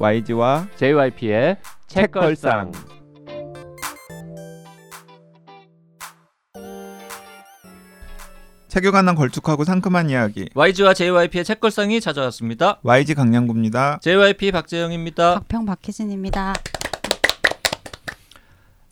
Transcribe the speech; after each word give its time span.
YG와 0.00 0.68
JYP의 0.76 1.56
책걸상. 1.88 2.70
책에 8.68 8.90
관한 8.92 9.16
걸쭉하고 9.16 9.64
상큼한 9.64 10.08
이야기 10.10 10.48
YG와 10.54 10.94
JYP의 10.94 11.44
책걸상이 11.44 12.00
찾아왔습니다. 12.00 12.78
YG 12.84 13.14
강량구입니다. 13.14 13.98
JYP 14.00 14.52
박재영입니다. 14.52 15.34
박평 15.40 15.66
박혜진입니다. 15.66 16.54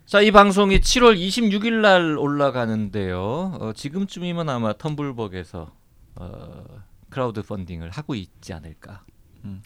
자, 0.06 0.20
이 0.20 0.32
방송이 0.32 0.80
7월 0.80 1.16
26일 1.16 1.74
날 1.82 2.18
올라가는데요. 2.18 3.58
어, 3.60 3.72
지금쯤이면 3.76 4.48
아마 4.48 4.72
텀블벅에서 4.72 5.70
어, 6.16 6.64
크라우드 7.10 7.42
펀딩을 7.42 7.90
하고 7.90 8.16
있지 8.16 8.52
않을까. 8.52 9.04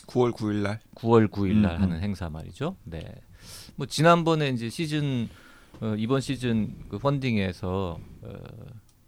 9월 0.06 0.32
9일 0.32 0.62
날 0.62 0.80
9월 0.94 1.30
9일 1.30 1.56
날 1.56 1.76
음, 1.76 1.82
하는 1.82 1.96
음. 1.96 2.02
행사 2.02 2.28
말이죠. 2.28 2.76
네. 2.84 3.14
뭐 3.76 3.86
지난번에 3.86 4.48
이제 4.50 4.68
시즌 4.68 5.28
어, 5.80 5.94
이번 5.96 6.20
시즌 6.20 6.74
그 6.88 6.98
펀딩에서 6.98 7.98
어, 8.22 8.38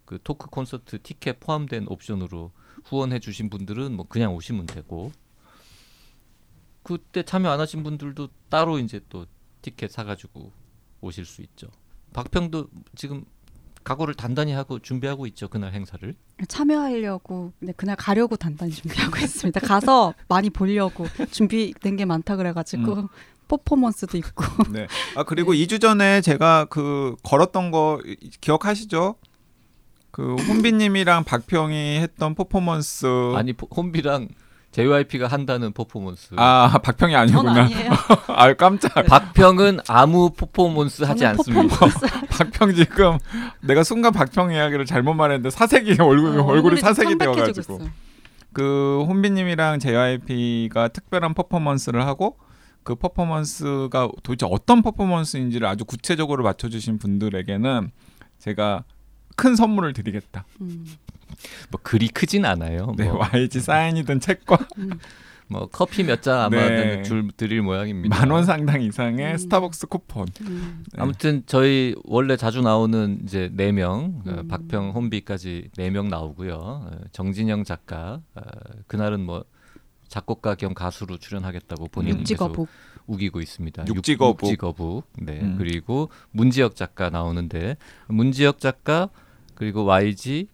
그 0.04 0.18
토크 0.22 0.48
콘서트 0.48 1.00
티켓 1.02 1.40
포함된 1.40 1.86
옵션으로 1.88 2.52
후원해 2.84 3.18
주신 3.18 3.50
분들은 3.50 3.94
뭐 3.94 4.06
그냥 4.08 4.34
오시면 4.34 4.66
되고 4.66 5.12
그때 6.82 7.22
참여 7.22 7.48
안 7.50 7.60
하신 7.60 7.82
분들도 7.82 8.28
따로 8.48 8.78
이제 8.78 9.00
또 9.08 9.26
티켓 9.60 9.90
사 9.90 10.04
가지고 10.04 10.52
오실 11.00 11.24
수 11.24 11.42
있죠. 11.42 11.68
박평도 12.12 12.68
지금 12.94 13.24
각오를 13.84 14.14
단단히 14.14 14.52
하고 14.52 14.78
준비하고 14.78 15.26
있죠. 15.28 15.48
그날 15.48 15.72
행사를. 15.72 16.14
참여하려고 16.48 17.52
네, 17.60 17.72
그날 17.76 17.96
가려고 17.96 18.36
단단히 18.36 18.72
준비하고 18.72 19.16
있습니다. 19.22 19.60
가서 19.60 20.14
많이 20.28 20.50
보려고 20.50 21.06
준비된 21.30 21.96
게 21.96 22.04
많다 22.04 22.36
그래가지고 22.36 22.92
음. 22.94 23.08
퍼포먼스도 23.48 24.16
있고 24.18 24.44
네. 24.70 24.86
아 25.16 25.24
그리고 25.24 25.52
2주 25.52 25.80
전에 25.80 26.20
제가 26.22 26.66
그 26.70 27.16
걸었던 27.22 27.70
거 27.70 28.00
이- 28.06 28.16
기억하시죠? 28.40 29.16
그 30.10 30.36
혼비님이랑 30.36 31.24
박평이 31.24 31.98
했던 32.00 32.34
퍼포먼스 32.34 33.06
아니 33.34 33.52
포- 33.52 33.66
혼비랑 33.74 34.28
JYP가 34.72 35.26
한다는 35.26 35.72
퍼포먼스. 35.72 36.34
아 36.36 36.78
박평이 36.82 37.12
전 37.12 37.20
아니구나. 37.20 37.64
아니에요. 37.64 37.90
아 38.28 38.52
깜짝. 38.54 38.94
박평은 39.06 39.80
아무 39.86 40.30
퍼포먼스 40.30 41.02
하지 41.04 41.26
않습니다. 41.26 41.68
퍼포먼스 41.76 42.06
박평 42.30 42.74
지금 42.74 43.18
내가 43.60 43.84
순간 43.84 44.12
박평 44.12 44.52
이야기를 44.52 44.86
잘못 44.86 45.12
말했는데 45.14 45.50
사색이 45.50 45.96
얼굴 46.00 46.40
어, 46.40 46.44
얼굴이 46.44 46.76
좀 46.76 46.88
사색이 46.88 47.18
되어가지고. 47.18 47.80
그 48.54 49.04
혼비님이랑 49.08 49.78
JYP가 49.78 50.88
특별한 50.88 51.34
퍼포먼스를 51.34 52.06
하고 52.06 52.38
그 52.82 52.94
퍼포먼스가 52.94 54.08
도대체 54.22 54.46
어떤 54.50 54.82
퍼포먼스인지를 54.82 55.66
아주 55.66 55.84
구체적으로 55.84 56.42
맞춰주신 56.44 56.98
분들에게는 56.98 57.90
제가 58.38 58.84
큰 59.36 59.54
선물을 59.54 59.92
드리겠다. 59.92 60.44
음, 60.60 60.84
뭐 61.70 61.80
그리 61.82 62.08
크진 62.08 62.44
않아요. 62.44 62.94
네, 62.96 63.04
뭐, 63.10 63.20
YG 63.32 63.60
사인이든 63.60 64.20
책과 64.20 64.58
음. 64.78 64.90
뭐 65.48 65.68
커피 65.70 66.02
몇 66.02 66.22
잔 66.22 66.38
아마 66.38 66.56
네. 66.56 67.02
줄 67.02 67.30
드릴 67.36 67.60
모양입니다. 67.62 68.16
만 68.16 68.30
원 68.30 68.44
상당 68.44 68.80
이상의 68.80 69.32
음. 69.32 69.36
스타벅스 69.36 69.86
쿠폰. 69.88 70.26
음. 70.42 70.82
네. 70.92 71.02
아무튼 71.02 71.42
저희 71.46 71.94
원래 72.04 72.36
자주 72.36 72.62
나오는 72.62 73.20
이제 73.24 73.50
네 73.52 73.70
명, 73.72 74.22
어, 74.26 74.30
음. 74.30 74.48
박평, 74.48 74.90
혼비까지 74.92 75.68
네 75.76 75.90
명 75.90 76.08
나오고요. 76.08 76.54
어, 76.54 76.90
정진영 77.12 77.64
작가 77.64 78.20
어, 78.34 78.40
그날은 78.86 79.20
뭐 79.26 79.44
작곡가 80.08 80.54
겸 80.54 80.72
가수로 80.74 81.18
출연하겠다고 81.18 81.88
계속 81.88 82.08
육지거북 82.20 82.68
우기고 83.06 83.40
있습니다. 83.40 83.84
육지거북. 83.88 84.42
육, 84.46 84.50
육지거북. 84.52 85.06
네. 85.20 85.40
음. 85.42 85.56
그리고 85.58 86.08
문지혁 86.30 86.76
작가 86.76 87.10
나오는데 87.10 87.76
문지혁 88.08 88.58
작가 88.58 89.08
그리고 89.54 89.84
YG 89.84 90.48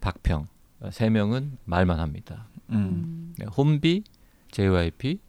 박평 0.00 0.46
어, 0.80 0.90
세 0.90 1.10
명은 1.10 1.58
말만 1.64 1.98
합니다. 2.00 2.46
음. 2.70 2.76
음. 2.76 3.34
네, 3.38 3.46
혼비, 3.46 4.04
JYP 4.50 5.20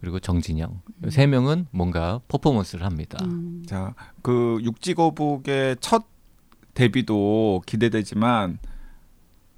그리고 0.00 0.20
정진영 0.20 0.80
음. 1.04 1.10
세 1.10 1.26
명은 1.26 1.66
뭔가 1.70 2.20
퍼포먼스를 2.28 2.84
합니다. 2.84 3.18
음. 3.24 3.62
자, 3.66 3.94
그 4.22 4.58
육지거북의 4.62 5.76
첫 5.80 6.04
데뷔도 6.74 7.62
기대되지만 7.66 8.58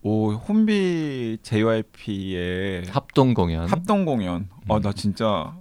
오 0.02 0.30
혼비 0.32 1.38
JYP의 1.42 2.84
합동 2.90 3.34
공연 3.34 3.68
합동 3.68 4.04
공연. 4.04 4.42
음. 4.42 4.48
어, 4.68 4.80
나 4.80 4.92
진짜 4.92 5.56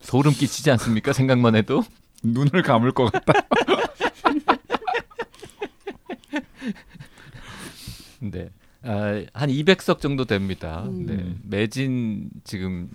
소름 0.00 0.32
끼치지 0.32 0.70
않습니까? 0.72 1.12
생각만 1.12 1.56
해도 1.56 1.82
눈을 2.22 2.62
감을 2.62 2.92
것 2.92 3.10
같다. 3.10 3.32
네. 8.20 8.50
아, 8.82 9.22
한 9.32 9.48
200석 9.50 10.00
정도 10.00 10.24
됩니다. 10.24 10.84
음. 10.86 11.06
네. 11.06 11.34
매진 11.42 12.30
지금 12.44 12.88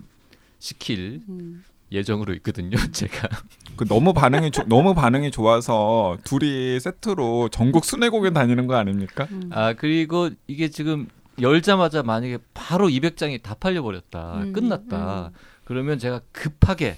시킬 0.59 1.21
음. 1.27 1.63
예정으로 1.91 2.33
있거든요. 2.35 2.77
제가 2.93 3.27
그 3.75 3.85
너무 3.85 4.13
반응이 4.13 4.51
조, 4.51 4.63
너무 4.63 4.93
반응이 4.93 5.31
좋아서 5.31 6.17
둘이 6.23 6.79
세트로 6.79 7.49
전국 7.49 7.83
순회 7.83 8.09
공연 8.09 8.33
다니는 8.33 8.67
거 8.67 8.75
아닙니까? 8.75 9.27
음. 9.31 9.49
아 9.51 9.73
그리고 9.73 10.29
이게 10.47 10.69
지금 10.69 11.07
열자마자 11.41 12.03
만약에 12.03 12.37
바로 12.53 12.87
200장이 12.87 13.41
다 13.41 13.55
팔려 13.55 13.81
버렸다. 13.81 14.41
음, 14.43 14.53
끝났다. 14.53 15.31
음. 15.33 15.37
그러면 15.65 15.99
제가 15.99 16.21
급하게 16.31 16.97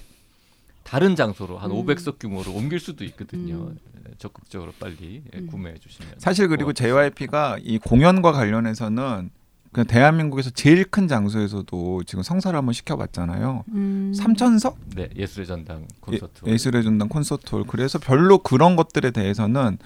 다른 0.84 1.16
장소로 1.16 1.58
한 1.58 1.70
음. 1.70 1.76
500석 1.76 2.18
규모로 2.18 2.52
옮길 2.52 2.78
수도 2.78 3.04
있거든요. 3.04 3.54
음. 3.72 3.78
예, 4.08 4.12
적극적으로 4.18 4.72
빨리 4.78 5.22
예, 5.34 5.38
음. 5.38 5.46
구매해 5.46 5.76
주시면. 5.78 6.14
사실 6.18 6.46
그리고. 6.48 6.72
JYP가 6.72 7.58
이 7.62 7.78
공연과 7.78 8.32
관련해서는 8.32 9.30
그냥 9.72 9.86
대한민국에서 9.88 10.50
제일 10.50 10.84
큰 10.84 11.08
장소에서도 11.08 12.04
지금 12.04 12.22
성사를 12.22 12.56
한번 12.56 12.72
시켜봤잖아요. 12.74 13.64
음. 13.72 14.12
삼천석 14.14 14.78
네 14.94 15.08
예술의 15.16 15.46
전당 15.48 15.88
콘서트. 16.00 16.42
예, 16.46 16.56
술의 16.56 16.84
전당 16.84 17.08
콘서트홀. 17.08 17.64
그래서 17.66 17.98
별로 17.98 18.38
그런 18.38 18.76
것들에 18.76 19.10
대해서는 19.10 19.78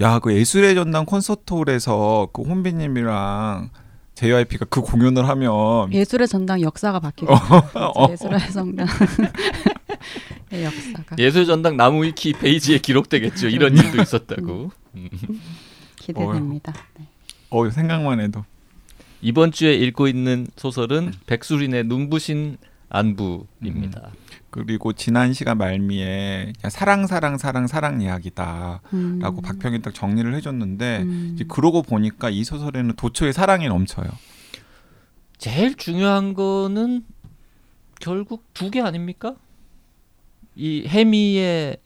야 0.00 0.18
그 0.18 0.34
예술의 0.34 0.74
전당 0.74 1.04
콘서트홀에서 1.04 2.30
그 2.32 2.42
혼비님이랑 2.42 3.70
JYP가 4.14 4.66
그 4.66 4.80
공연을 4.80 5.28
하면 5.28 5.92
예술의 5.92 6.26
전당 6.26 6.60
역사가 6.60 7.00
바뀌고 7.00 7.32
어. 7.96 8.08
예술의 8.10 8.50
전당 8.52 8.86
의 8.88 8.92
역사가 10.52 11.16
예술 11.18 11.46
전당 11.46 11.76
나무 11.76 12.04
위키 12.04 12.32
페이지에 12.32 12.78
기록되겠죠. 12.78 13.48
이런 13.48 13.76
일도 13.76 14.02
있었다고. 14.02 14.70
음. 14.96 15.08
기대됩니다. 15.96 16.72
네. 16.98 17.06
어 17.50 17.68
생각만 17.70 18.20
해도 18.20 18.44
이번 19.20 19.52
주에 19.52 19.74
읽고 19.74 20.08
있는 20.08 20.46
소설은 20.56 21.12
백수린의 21.26 21.84
눈부신 21.84 22.56
안부입니다. 22.88 24.10
그리고 24.50 24.92
지난 24.92 25.32
시간 25.32 25.58
말미에 25.58 26.52
야, 26.64 26.68
사랑 26.70 27.06
사랑 27.06 27.38
사랑 27.38 27.66
사랑 27.68 28.00
이야기다라고 28.02 28.80
음. 28.94 29.20
박평이 29.42 29.82
딱 29.82 29.94
정리를 29.94 30.34
해줬는데 30.34 31.02
음. 31.02 31.30
이제 31.34 31.44
그러고 31.48 31.82
보니까 31.82 32.30
이 32.30 32.42
소설에는 32.42 32.94
도처에 32.96 33.30
사랑이 33.32 33.68
넘쳐요. 33.68 34.08
제일 35.38 35.76
중요한 35.76 36.34
거는 36.34 37.04
결국 38.00 38.44
두 38.54 38.70
개 38.70 38.80
아닙니까? 38.80 39.36
이 40.60 40.84
해미의 40.86 41.78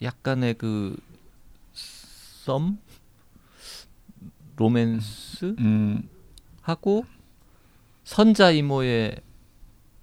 약간의 0.00 0.54
그 0.54 0.96
썸, 1.72 2.78
로맨스 4.54 5.56
음, 5.58 6.08
하고 6.62 7.04
선자 8.04 8.52
이모의 8.52 9.16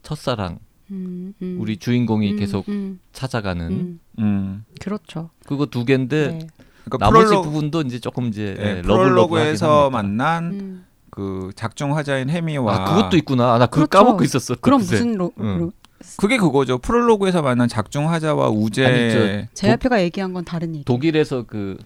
첫사랑 0.03 0.59
음, 0.91 1.33
음. 1.41 1.57
우리 1.61 1.77
주인공이 1.77 2.33
음, 2.33 2.37
계속 2.37 2.67
음, 2.67 2.99
찾아가는 3.13 3.71
음. 3.71 3.99
음. 4.19 4.65
그렇죠. 4.81 5.29
그거 5.45 5.65
두 5.65 5.85
개인데 5.85 6.31
네. 6.31 6.47
그러니까 6.83 6.97
나머지 6.97 7.27
프롤로, 7.27 7.41
부분도 7.43 7.81
이제 7.83 7.99
조금 7.99 8.27
이제 8.27 8.57
예, 8.59 8.61
예, 8.61 8.81
러블러블하긴 8.81 8.97
프롤로그에서. 8.97 9.89
만난 9.89 10.43
음. 10.51 10.85
그 11.09 11.51
작중 11.55 11.95
화자인 11.95 12.29
해미와 12.29 12.75
아 12.75 12.83
그것도 12.93 13.15
있구나. 13.15 13.53
아, 13.53 13.57
나 13.57 13.67
그거 13.67 13.87
그렇죠. 13.87 13.89
까먹고 14.05 14.23
있었어. 14.25 14.55
그럼. 14.55 14.81
무슨 14.81 15.13
로, 15.13 15.31
응. 15.39 15.71
로 16.05 16.17
그게 16.17 16.37
그거죠. 16.37 16.77
프롤로그에서 16.77 17.41
만난 17.41 17.67
작중 17.67 18.09
화자와 18.09 18.49
우제 18.49 18.85
아니, 18.85 19.45
JYP가 19.53 20.01
얘기한 20.03 20.33
건 20.33 20.45
다른 20.45 20.73
얘기. 20.75 20.85
독일에서 20.85 21.43
그, 21.43 21.77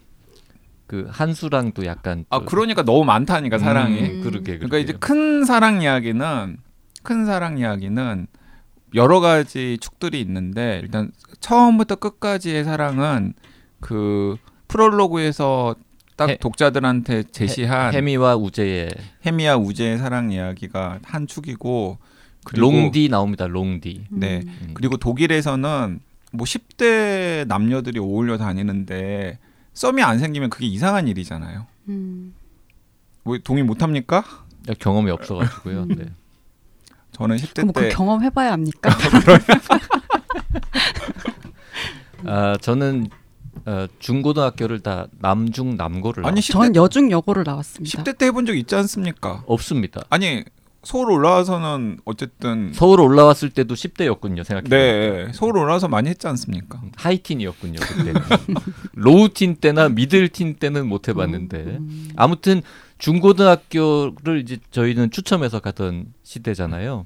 그 0.88 1.08
한수랑 1.10 1.72
도 1.74 1.86
약간 1.86 2.26
아 2.30 2.40
또- 2.40 2.46
그러니까 2.46 2.84
너무 2.84 3.04
많다니까 3.06 3.58
사랑이. 3.58 4.00
음, 4.02 4.22
그러게 4.24 4.56
그러니까 4.58 4.78
이제. 4.78 4.94
큰 4.94 5.44
사랑 5.46 5.82
이야기는 5.82 6.58
큰 7.04 7.26
사랑 7.26 7.58
이야기는 7.58 8.28
여러 8.96 9.20
가지 9.20 9.78
축들이 9.80 10.20
있는데 10.22 10.80
일단 10.84 11.12
처음부터 11.40 11.96
끝까지의 11.96 12.64
사랑은 12.64 13.34
그 13.80 14.36
프롤로그에서 14.68 15.76
딱 16.16 16.30
해- 16.30 16.38
독자들한테 16.38 17.24
제시한 17.32 17.94
해 17.94 18.02
미와 18.02 18.36
우재의 18.36 18.90
해미와 19.26 19.58
우재의 19.58 19.98
사랑 20.00 20.32
이야기가 20.32 21.00
한 21.04 21.28
축이고 21.28 21.98
롱디 22.56 23.10
나옵니다. 23.10 23.48
롱디. 23.48 24.06
네. 24.10 24.42
음. 24.46 24.72
그리고 24.74 24.98
독일에서는 24.98 26.00
뭐 26.32 26.46
10대 26.46 27.48
남녀들이 27.48 28.00
어울려 28.00 28.38
다니는데 28.38 29.40
썸이 29.74 30.02
안 30.02 30.20
생기면 30.20 30.50
그게 30.50 30.66
이상한 30.68 31.08
일이잖아요. 31.08 31.66
음. 31.90 32.34
뭐 33.24 33.38
동의 33.44 33.64
못 33.64 33.82
합니까? 33.82 34.24
경험이 34.80 35.12
없어 35.12 35.36
가지고요. 35.36 35.84
음. 35.84 35.96
네. 35.96 36.06
저는 37.14 37.38
10대 37.38 37.56
그럼 37.56 37.74
그때 37.74 37.90
경험 37.90 38.24
해 38.24 38.30
봐야 38.30 38.52
합니까? 38.52 38.90
아 42.26 42.58
저는 42.62 43.08
어, 43.66 43.88
중고등학교를 44.00 44.80
다 44.82 45.08
남중 45.20 45.76
남고를 45.78 46.26
아니 46.26 46.42
나왔- 46.42 46.44
10대, 46.50 46.52
전 46.52 46.76
여중 46.76 47.12
여고를 47.12 47.44
나왔습니다. 47.46 48.04
10대 48.04 48.18
때 48.18 48.26
해본 48.28 48.46
적 48.46 48.56
있지 48.56 48.76
않습니까? 48.76 49.44
없습니다. 49.48 50.02
아니 50.10 50.44
서울 50.84 51.12
올라와서는 51.12 52.00
어쨌든 52.06 52.72
서울 52.74 53.02
올라왔을 53.02 53.50
때도 53.50 53.74
10대였군요. 53.76 54.44
생각해. 54.44 54.70
네 54.70 55.32
서울 55.34 55.58
올라와서 55.58 55.88
많이 55.90 56.10
했지 56.10 56.26
않습니까? 56.28 56.82
하이틴이었군요 56.96 57.80
그때. 57.82 58.14
low 58.94 59.21
teen 59.21 59.58
때나 59.58 59.90
middle 59.90 60.30
teen 60.30 60.56
때는 60.56 60.88
못 60.88 61.08
해봤는데 61.10 61.58
음. 61.58 62.10
아무튼 62.16 62.62
중고등학교를 62.98 64.40
이제 64.42 64.58
저희는 64.72 65.12
추첨해서 65.12 65.60
가던 65.60 66.14
시대잖아요. 66.24 67.06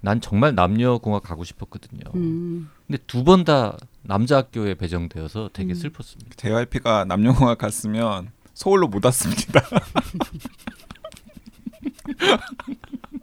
난 0.00 0.20
정말 0.20 0.54
남녀공학 0.54 1.22
가고 1.22 1.44
싶었거든요. 1.44 2.00
음. 2.14 2.68
근데 2.86 3.02
두 3.06 3.22
번 3.24 3.44
다 3.44 3.76
남자 4.02 4.36
학교에 4.38 4.74
배정되어서 4.74 5.50
되게 5.52 5.72
음. 5.72 5.74
슬펐습니다. 5.74 6.30
JYP가 6.36 7.04
남녀공학 7.04 7.58
갔으면 7.58 8.30
서울로 8.54 8.86
못 8.88 9.04
왔습니다. 9.04 9.60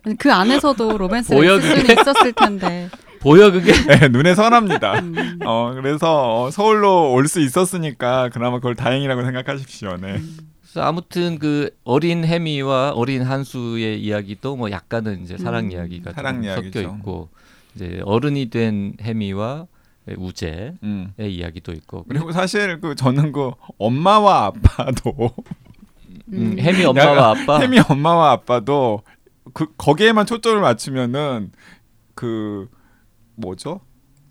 아니, 0.09 0.17
그 0.17 0.31
안에서도 0.33 0.97
로맨스가 0.97 1.35
보여, 1.35 1.57
있을 1.57 1.69
수는 1.69 1.81
그게? 1.87 1.93
있었을 2.01 2.33
텐데. 2.33 2.89
보여 3.21 3.51
그게? 3.51 3.73
네, 3.73 4.07
눈에 4.07 4.33
선합니다. 4.33 4.99
음. 4.99 5.39
어 5.45 5.73
그래서 5.75 6.43
어, 6.43 6.51
서울로 6.51 7.11
올 7.13 7.27
수 7.27 7.41
있었으니까 7.41 8.29
그나마 8.29 8.57
그걸 8.57 8.75
다행이라고 8.75 9.23
생각하십시오. 9.23 9.97
네. 9.97 10.19
그래서 10.61 10.81
아무튼 10.87 11.37
그 11.37 11.69
어린 11.83 12.23
해미와 12.23 12.91
어린 12.91 13.23
한수의 13.23 14.01
이야기도 14.01 14.55
뭐 14.55 14.71
약간은 14.71 15.23
이제 15.23 15.37
사랑 15.37 15.65
음. 15.65 15.71
이야기가 15.71 16.13
사랑. 16.13 16.43
섞여 16.43 16.79
있고 16.81 17.29
이제 17.75 18.01
어른이 18.05 18.49
된 18.49 18.93
해미와 19.01 19.65
우재의 20.17 20.73
음. 20.83 21.11
이야기도 21.19 21.71
있고 21.73 22.05
그리고 22.07 22.31
사실 22.31 22.79
그 22.79 22.95
저는 22.95 23.31
그 23.33 23.51
엄마와 23.77 24.45
아빠도 24.45 25.31
음, 26.31 26.53
음. 26.53 26.55
해미 26.59 26.85
엄마와 26.85 27.31
아빠 27.31 27.59
혜미 27.59 27.79
엄마와 27.79 28.31
아빠도 28.31 29.01
그 29.53 29.73
거기에만 29.77 30.25
초점을 30.25 30.59
맞추면은 30.59 31.51
그 32.15 32.69
뭐죠? 33.35 33.81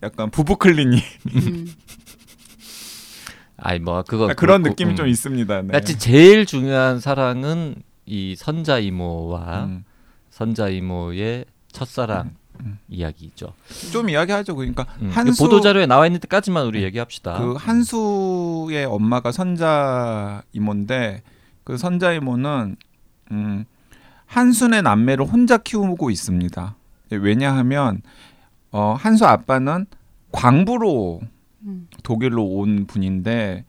약간 0.03 0.29
부부 0.29 0.57
클리닉 0.57 1.03
음. 1.35 1.73
아이 3.57 3.79
뭐 3.79 4.03
그거 4.03 4.27
그런 4.27 4.61
그렇고, 4.61 4.69
느낌이 4.69 4.91
음. 4.91 4.95
좀 4.95 5.07
있습니다. 5.07 5.61
네. 5.63 5.67
하여튼 5.71 5.99
제일 5.99 6.45
중요한 6.45 6.99
사랑은 6.99 7.75
이 8.05 8.35
선자 8.35 8.79
이모와 8.79 9.65
음. 9.65 9.83
선자 10.29 10.69
이모의 10.69 11.45
첫사랑 11.71 12.35
음. 12.61 12.79
이야기죠. 12.87 13.53
좀 13.91 14.09
이야기하죠. 14.09 14.55
그러니까 14.55 14.85
음, 15.01 15.09
한수 15.09 15.43
보도 15.43 15.61
자료에 15.61 15.85
나와 15.85 16.05
있는 16.05 16.19
데까지만 16.19 16.65
우리 16.65 16.83
얘기합시다. 16.83 17.37
그 17.39 17.53
한수의 17.53 18.85
엄마가 18.85 19.31
선자 19.31 20.43
이모인데 20.53 21.23
그 21.63 21.77
선자 21.77 22.13
이모는 22.13 22.75
음, 23.31 23.65
한순의 24.29 24.83
남매를 24.83 25.25
혼자 25.25 25.57
키우고 25.57 26.11
있습니다. 26.11 26.75
왜냐하면 27.09 28.01
어, 28.71 28.95
한수 28.97 29.25
아빠는 29.25 29.87
광부로 30.31 31.21
음. 31.63 31.87
독일로 32.03 32.45
온 32.45 32.85
분인데 32.85 33.65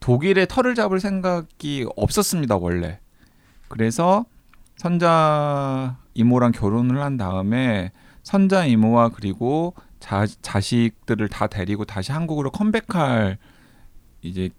독일에 0.00 0.44
털을 0.46 0.74
잡을 0.74 1.00
생각이 1.00 1.86
없었습니다 1.96 2.56
원래. 2.58 3.00
그래서 3.68 4.26
선자 4.76 5.96
이모랑 6.12 6.52
결혼을 6.52 7.00
한 7.00 7.16
다음에 7.16 7.90
선자 8.22 8.66
이모와 8.66 9.10
그리고 9.14 9.74
자, 9.98 10.26
자식들을 10.42 11.26
다 11.28 11.46
데리고 11.46 11.86
다시 11.86 12.12
한국으로 12.12 12.50
컴백할 12.50 13.38
이제 14.20 14.50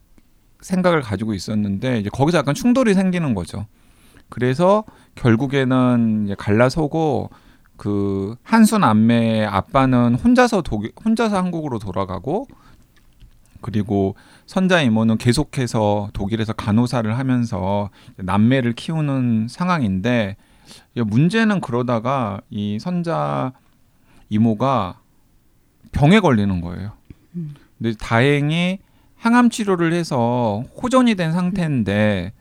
생각을 0.62 1.02
가지고 1.02 1.36
있었는데 1.36 2.00
이제 2.00 2.10
거기서 2.10 2.40
약간 2.40 2.56
충돌이 2.56 2.96
생기는 2.96 3.36
거죠. 3.36 3.68
그래서 4.34 4.84
결국에는 5.14 6.36
갈라서고 6.40 7.30
그 7.78 8.36
한수 8.42 8.80
남매의 8.80 9.46
아빠는 9.46 10.16
혼자서 10.16 10.64
독일 10.64 10.92
혼자서 11.06 11.38
한국으로 11.38 11.78
돌아가고 11.78 12.48
그리고 13.62 14.16
선자 14.48 14.82
이모는 14.82 15.20
계속해서 15.20 16.10
독일에서 16.14 16.54
간호사를 16.54 17.16
하면서 17.16 17.92
남매를 18.16 18.74
키우는 18.74 19.50
상황인데 19.52 20.36
문제는 20.96 21.62
그러다가 21.62 22.42
이 22.50 22.80
선자 22.80 23.54
이모가 24.30 25.00
병에 25.92 26.20
걸리는 26.20 26.60
거예요. 26.60 26.94
음. 27.36 27.54
근데 27.78 27.96
다행히 28.00 28.80
항암 29.16 29.52
치료를 29.52 29.94
해서 29.94 30.64
호전이 30.82 31.14
된 31.14 31.34
상태인데 31.34 32.34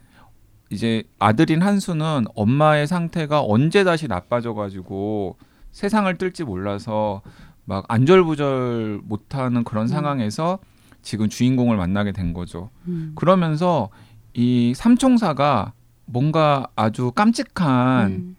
이제 0.72 1.02
아들인 1.18 1.60
한수는 1.60 2.24
엄마의 2.34 2.86
상태가 2.86 3.42
언제 3.42 3.84
다시 3.84 4.08
나빠져 4.08 4.54
가지고 4.54 5.36
세상을 5.72 6.16
뜰지 6.16 6.44
몰라서 6.44 7.20
막 7.66 7.84
안절부절 7.88 9.02
못하는 9.04 9.64
그런 9.64 9.84
음. 9.84 9.88
상황에서 9.88 10.58
지금 11.02 11.28
주인공을 11.28 11.76
만나게 11.76 12.12
된 12.12 12.32
거죠. 12.32 12.70
음. 12.88 13.12
그러면서 13.14 13.90
이 14.32 14.72
삼총사가 14.74 15.74
뭔가 16.06 16.66
아주 16.74 17.12
깜찍한 17.12 18.10
음. 18.10 18.36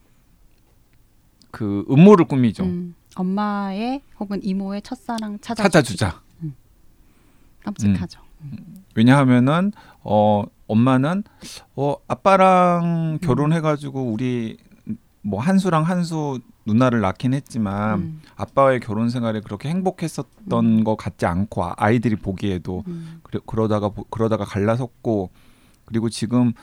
그 1.51 1.85
음모를 1.89 2.25
꾸미죠. 2.25 2.63
음. 2.63 2.95
엄마의 3.15 4.01
혹은 4.19 4.43
이모의 4.43 4.81
첫사랑 4.81 5.37
찾아 5.39 5.61
찾아주자. 5.63 6.19
깜찍하죠. 7.63 8.21
왜냐하면은 8.95 9.71
어 10.01 10.43
엄마는 10.77 11.23
어 11.75 11.95
아빠랑 12.07 12.83
음. 12.83 13.17
결혼해가지고 13.21 14.01
우리 14.11 14.57
뭐 15.21 15.39
한수랑 15.39 15.83
한수 15.83 16.39
누나를 16.65 17.01
낳긴 17.01 17.33
했지만 17.33 17.99
음. 17.99 18.21
아빠와의 18.35 18.79
결혼 18.79 19.09
생활이 19.09 19.41
그렇게 19.41 19.69
행복했었던 19.69 20.65
음. 20.65 20.83
것 20.83 20.95
같지 20.97 21.25
않고 21.25 21.63
아- 21.63 21.75
아이들이 21.77 22.15
보기에도 22.15 22.83
음. 22.87 23.21
그러, 23.23 23.39
보- 23.89 24.03
그러다가 24.05 24.45
갈라섰고 24.45 25.29
그리고 25.85 26.09
지금 26.09 26.53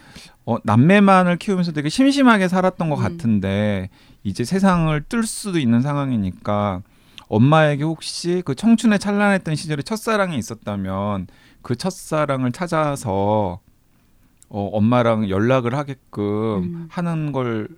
어, 0.47 0.57
남매만을 0.65 1.37
키우면서 1.37 1.73
되게 1.73 1.89
심심하게 1.89 2.49
살았던 2.49 2.89
것 2.89 2.99
음. 2.99 3.03
같은데 3.03 3.91
이제 4.25 4.45
세상을 4.45 4.99
뜰 5.09 5.23
수도 5.25 5.59
있는 5.59 5.83
상황이니까 5.83 6.83
엄마에게 7.29 7.85
혹시 7.85 8.43
그 8.45 8.55
청춘에 8.55 8.99
찬란했던 8.99 9.55
시절에 9.55 9.83
첫사랑이 9.83 10.37
있었다면 10.37 11.29
그 11.63 11.77
첫사랑을 11.77 12.51
찾아서 12.53 13.61
어, 14.51 14.69
엄마랑 14.73 15.31
연락을 15.31 15.75
하게끔 15.75 16.23
음. 16.25 16.89
하는 16.91 17.33
걸 17.33 17.69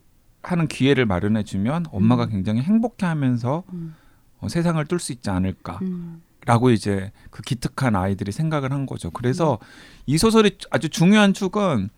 하는 0.43 0.67
기회를 0.67 1.07
마련해 1.07 1.45
주면 1.45 1.85
엄마가 1.93 2.25
음. 2.25 2.31
굉장히 2.31 2.63
행복해하면서 2.63 3.63
음. 3.73 3.95
어, 4.41 4.49
세상을 4.49 4.85
뜰수 4.87 5.13
있지 5.13 5.31
않을까. 5.31 5.79
음. 5.83 6.23
라고 6.45 6.71
이제 6.71 7.13
그 7.31 7.43
기특한 7.43 7.95
아이들이 7.95 8.33
생각을 8.33 8.73
한 8.73 8.87
거죠. 8.87 9.11
그래서 9.13 9.59
음. 9.63 9.67
이 10.07 10.19
소설의 10.19 10.59
아주 10.71 10.89
중요한 10.89 11.35
축은 11.35 11.91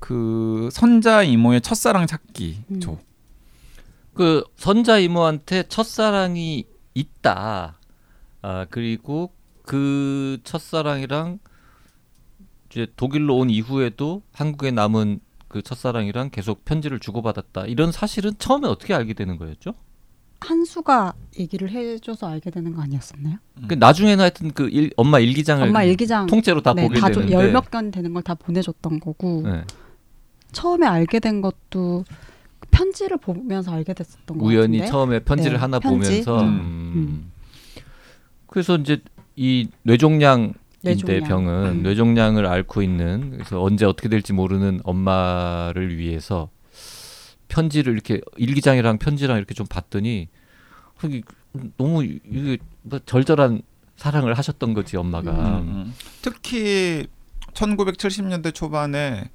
그 0.00 0.68
선자 0.72 1.22
이모의 1.22 1.60
첫사랑 1.60 2.02
음. 2.02 2.06
찾기죠. 2.06 2.98
그 4.14 4.42
선자 4.56 4.98
이모한테 4.98 5.64
첫사랑이 5.68 6.64
있다. 6.94 7.78
아 8.42 8.66
그리고 8.70 9.32
그 9.64 10.38
첫사랑이랑 10.44 11.38
이제 12.74 12.88
독일로 12.96 13.36
온 13.36 13.50
이후에도 13.50 14.22
한국에 14.32 14.72
남은 14.72 15.20
그 15.46 15.62
첫사랑이랑 15.62 16.30
계속 16.30 16.64
편지를 16.64 16.98
주고받았다. 16.98 17.66
이런 17.66 17.92
사실은 17.92 18.32
처음에 18.36 18.66
어떻게 18.66 18.92
알게 18.94 19.14
되는 19.14 19.36
거였죠? 19.38 19.74
한수가 20.40 21.14
얘기를 21.38 21.70
해줘서 21.70 22.26
알게 22.26 22.50
되는 22.50 22.74
거 22.74 22.82
아니었었나요? 22.82 23.36
그 23.68 23.74
나중에는 23.74 24.20
하여튼 24.20 24.50
그 24.50 24.68
일, 24.68 24.90
엄마 24.96 25.20
일기장을 25.20 25.66
엄마 25.68 25.84
일기장 25.84 26.26
통째로 26.26 26.60
다 26.62 26.74
네, 26.74 26.82
보게 26.88 26.98
가족 27.00 27.20
되는데 27.20 27.34
열몇 27.36 27.70
건 27.70 27.92
되는 27.92 28.12
걸 28.12 28.22
다 28.24 28.34
보내줬던 28.34 28.98
거고 29.00 29.42
네. 29.44 29.62
처음에 30.50 30.86
알게 30.86 31.20
된 31.20 31.40
것도 31.40 32.04
그 32.58 32.68
편지를 32.72 33.16
보면서 33.18 33.70
알게 33.72 33.94
됐었던 33.94 34.36
거 34.36 34.44
우연히 34.44 34.78
같은데. 34.78 34.90
처음에 34.90 35.18
편지를 35.20 35.52
네, 35.52 35.60
하나 35.60 35.78
편지. 35.78 36.24
보면서 36.24 36.40
음. 36.42 36.92
음. 36.96 37.32
그래서 38.48 38.76
이제 38.76 39.00
이 39.36 39.68
뇌종양 39.84 40.54
인데 40.92 41.20
뇌종양. 41.20 41.28
병은 41.28 41.70
음. 41.78 41.82
뇌종양을 41.82 42.46
앓고 42.46 42.82
있는 42.82 43.30
그래서 43.32 43.62
언제 43.62 43.84
어떻게 43.84 44.08
될지 44.08 44.32
모르는 44.32 44.80
엄마를 44.84 45.96
위해서 45.96 46.50
편지를 47.48 47.92
이렇게 47.92 48.20
일기장이랑 48.36 48.98
편지랑 48.98 49.38
이렇게 49.38 49.54
좀 49.54 49.66
봤더니 49.66 50.28
너무 51.76 52.04
이게 52.04 52.58
뭐 52.82 52.98
절절한 53.04 53.62
사랑을 53.96 54.34
하셨던 54.34 54.74
거지 54.74 54.96
엄마가. 54.96 55.30
음, 55.30 55.68
음. 55.68 55.94
특히 56.22 57.06
1970년대 57.52 58.52
초반에 58.52 59.30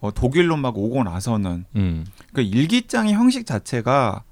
어, 0.00 0.12
독일로 0.12 0.56
막 0.56 0.76
오고 0.76 1.04
나서는 1.04 1.64
음. 1.76 2.04
그 2.32 2.42
일기장의 2.42 3.14
형식 3.14 3.46
자체가 3.46 4.24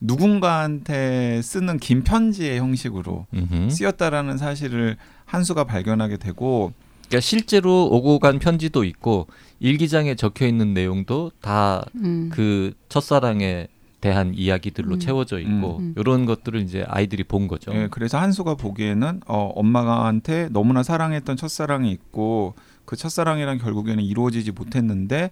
누군가한테 0.00 1.40
쓰는 1.42 1.78
긴 1.78 2.02
편지의 2.02 2.58
형식으로 2.58 3.26
음흠. 3.32 3.70
쓰였다라는 3.70 4.36
사실을 4.36 4.96
한수가 5.24 5.64
발견하게 5.64 6.16
되고 6.16 6.72
그러니까 7.08 7.20
실제로 7.20 7.86
오고 7.90 8.18
간 8.20 8.38
편지도 8.38 8.84
있고 8.84 9.26
일기장에 9.60 10.14
적혀 10.14 10.46
있는 10.46 10.72
내용도 10.72 11.30
다 11.40 11.84
음. 11.96 12.30
그 12.32 12.72
첫사랑에 12.88 13.68
대한 14.00 14.34
이야기들로 14.34 14.94
음. 14.94 14.98
채워져 14.98 15.38
있고 15.38 15.78
음. 15.78 15.94
이런 15.96 16.26
것들을 16.26 16.60
이제 16.60 16.84
아이들이 16.88 17.22
본 17.22 17.48
거죠. 17.48 17.72
예, 17.74 17.88
그래서 17.90 18.18
한수가 18.18 18.56
보기에는 18.56 19.20
어, 19.26 19.52
엄마한테 19.54 20.48
너무나 20.50 20.82
사랑했던 20.82 21.36
첫사랑이 21.36 21.90
있고 21.92 22.54
그 22.84 22.96
첫사랑이랑 22.96 23.58
결국에는 23.58 24.02
이루어지지 24.02 24.50
못했는데 24.50 25.30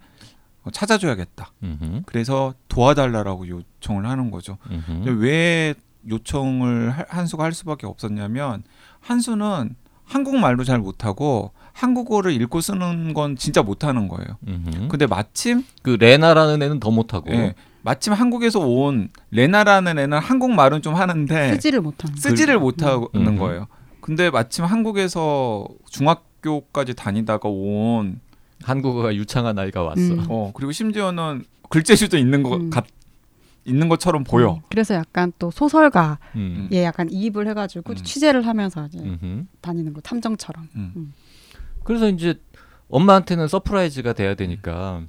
어, 0.63 0.71
찾아줘야겠다. 0.71 1.51
음흠. 1.63 2.03
그래서 2.07 2.55
도와달라라고 2.69 3.49
요청을 3.49 4.07
하는 4.07 4.31
거죠. 4.31 4.59
왜 5.05 5.75
요청을 6.09 6.91
할- 6.91 7.07
한수가 7.09 7.45
할 7.45 7.53
수밖에 7.53 7.87
없었냐면 7.87 8.63
한수는 9.01 9.75
한국말도 10.05 10.65
잘 10.65 10.79
못하고 10.79 11.53
한국어를 11.73 12.33
읽고 12.33 12.61
쓰는 12.61 13.15
건 13.15 13.37
진짜 13.37 13.63
못하는 13.63 14.09
거예요. 14.09 14.37
음흠. 14.47 14.89
근데 14.89 15.07
마침 15.07 15.65
그 15.83 15.91
레나라는 15.91 16.63
애는 16.63 16.81
더 16.81 16.91
못하고 16.91 17.31
예, 17.33 17.55
마침 17.83 18.13
한국에서 18.13 18.59
온 18.61 19.09
레나라는 19.31 19.99
애는 19.99 20.19
한국말은 20.19 20.83
좀 20.83 20.95
하는데 20.97 21.53
쓰지를 21.55 21.81
못하는. 21.81 22.17
쓰지를 22.17 22.59
못하는 22.59 23.07
음. 23.15 23.39
거예요. 23.39 23.67
근데 24.01 24.31
마침 24.31 24.65
한국에서 24.65 25.67
중학교까지 25.89 26.95
다니다가 26.95 27.49
온 27.49 28.21
한국어가 28.63 29.15
유창한 29.15 29.59
아이가 29.59 29.83
왔어. 29.83 30.01
음. 30.03 30.27
어, 30.29 30.51
그리고 30.55 30.73
심지어는 30.73 31.45
글재주도 31.71 32.19
있는 32.19 32.43
것 32.43 32.57
음. 32.61 32.71
같, 32.71 32.85
있는 33.65 33.89
것처럼 33.89 34.25
보여. 34.25 34.55
음, 34.55 34.61
그래서 34.69 34.95
약간 34.95 35.33
또 35.39 35.51
소설가에 35.51 36.17
음. 36.37 36.69
약간 36.73 37.11
이입을 37.11 37.47
해가지고 37.49 37.93
음. 37.93 37.97
취재를 37.97 38.47
하면서 38.47 38.87
이제 38.87 38.99
음흠. 38.99 39.47
다니는 39.61 39.93
거 39.93 40.01
탐정처럼. 40.01 40.69
음. 40.77 41.13
그래서 41.85 42.09
이제 42.09 42.41
엄마한테는 42.89 43.49
surprise가 43.49 44.13
돼야 44.13 44.35
되니까 44.35 45.03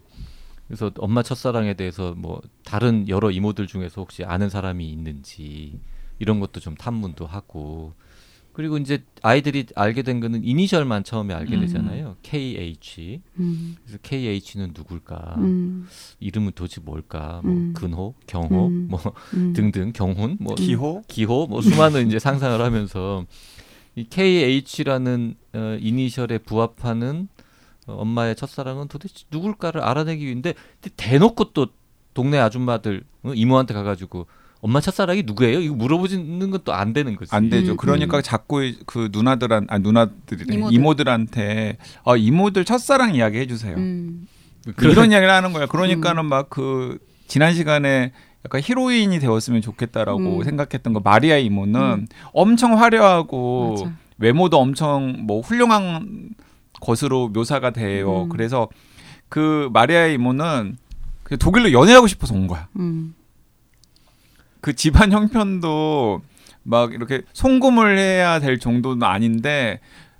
그래서 0.67 0.91
엄마 0.99 1.23
첫사랑에 1.23 1.73
대해서 1.73 2.13
뭐 2.15 2.41
다른 2.63 3.09
여러 3.09 3.29
이모들 3.31 3.67
중에서 3.67 4.01
혹시 4.01 4.23
아는 4.23 4.49
사람이 4.49 4.89
있는지 4.89 5.79
이런 6.19 6.39
것도 6.39 6.59
좀 6.59 6.75
탐문도 6.75 7.25
하고 7.25 7.93
그리고 8.53 8.77
이제 8.77 9.03
아이들이 9.21 9.65
알게 9.75 10.01
된 10.01 10.19
거는 10.19 10.43
이니셜만 10.43 11.03
처음에 11.03 11.33
알게 11.33 11.55
음. 11.55 11.61
되잖아요. 11.61 12.17
KH. 12.21 13.21
음. 13.39 13.75
그래서 13.83 13.97
KH는 14.01 14.73
누굴까? 14.75 15.35
음. 15.37 15.87
이름은 16.19 16.51
도대체 16.55 16.81
뭘까? 16.81 17.41
뭐 17.43 17.53
음. 17.53 17.73
근호, 17.73 18.13
경호, 18.27 18.67
음. 18.67 18.87
뭐 18.89 18.99
음. 19.33 19.53
등등 19.53 19.93
경훈, 19.93 20.37
뭐 20.39 20.55
기호 20.55 21.01
기호 21.07 21.47
뭐 21.47 21.61
수많은 21.61 22.07
이제 22.07 22.19
상상을 22.19 22.59
하면서 22.59 23.25
이 23.95 24.05
KH라는 24.09 25.35
어, 25.53 25.77
이니셜에 25.79 26.39
부합하는 26.39 27.27
어, 27.87 27.93
엄마의 27.93 28.35
첫사랑은 28.35 28.87
도대체 28.87 29.25
누굴까를 29.31 29.81
알아내기 29.81 30.25
위인데 30.25 30.53
대놓고 30.97 31.53
또 31.53 31.67
동네 32.13 32.37
아줌마들 32.37 33.03
어, 33.23 33.33
이모한테 33.33 33.73
가가지고 33.73 34.27
엄마 34.61 34.79
첫사랑이 34.79 35.23
누구예요? 35.23 35.59
이거 35.59 35.73
물어보지는 35.75 36.51
것도 36.51 36.73
안 36.73 36.93
되는 36.93 37.15
거지. 37.15 37.33
안 37.35 37.49
되죠. 37.49 37.71
음, 37.73 37.77
그러니까 37.77 38.17
음. 38.17 38.21
자꾸 38.23 38.61
그 38.85 39.09
누나들한 39.11 39.67
아 39.69 39.79
누나들이래 39.79 40.53
이모들. 40.55 40.73
이모들한테 40.75 41.77
어, 42.03 42.15
이모들 42.15 42.63
첫사랑 42.65 43.15
이야기 43.15 43.39
해주세요. 43.39 43.75
음. 43.77 44.27
그런- 44.75 44.91
이런 44.91 45.11
이야기를 45.11 45.33
하는 45.33 45.51
거야. 45.53 45.65
그러니까는 45.65 46.25
막 46.25 46.49
그 46.49 46.99
지난 47.27 47.53
시간에 47.55 48.11
약간 48.45 48.61
히로인이 48.63 49.17
되었으면 49.19 49.61
좋겠다라고 49.61 50.39
음. 50.39 50.43
생각했던 50.43 50.93
거 50.93 50.99
마리아 50.99 51.37
이모는 51.37 51.79
음. 51.81 52.07
엄청 52.33 52.77
화려하고 52.79 53.75
맞아. 53.79 53.91
외모도 54.19 54.59
엄청 54.59 55.15
뭐 55.25 55.41
훌륭한 55.41 56.29
것으로 56.81 57.29
묘사가 57.29 57.71
돼요. 57.71 58.23
음. 58.23 58.29
그래서 58.29 58.67
그 59.29 59.69
마리아 59.73 60.05
이모는 60.07 60.77
그 61.23 61.37
독일로 61.37 61.71
연애하고 61.71 62.05
싶어서 62.07 62.33
온 62.35 62.45
거야. 62.47 62.67
음. 62.77 63.15
그 64.61 64.75
집안 64.75 65.11
형편도 65.11 66.21
막 66.63 66.93
이렇게 66.93 67.23
송금을 67.33 67.97
해야 67.97 68.39
될 68.39 68.59
정도는 68.59 69.03
아닌데 69.03 69.79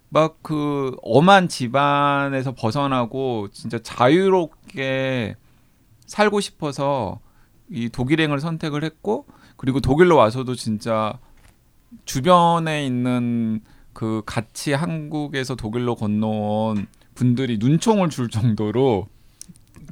막 0.09 0.41
그 0.41 0.97
엄한 1.03 1.47
집안에서 1.47 2.53
벗어나고 2.53 3.47
진짜 3.53 3.79
자유롭게 3.79 5.35
살고 6.05 6.41
싶어서 6.41 7.19
이 7.69 7.89
독일행을 7.89 8.39
선택을 8.39 8.83
했고 8.83 9.25
그리고 9.55 9.79
독일로 9.79 10.17
와서도 10.17 10.55
진짜 10.55 11.17
주변에 12.05 12.85
있는 12.85 13.61
그 13.93 14.21
같이 14.25 14.73
한국에서 14.73 15.55
독일로 15.55 15.95
건너온 15.95 16.87
분들이 17.15 17.57
눈총을 17.57 18.09
줄 18.09 18.29
정도로 18.29 19.07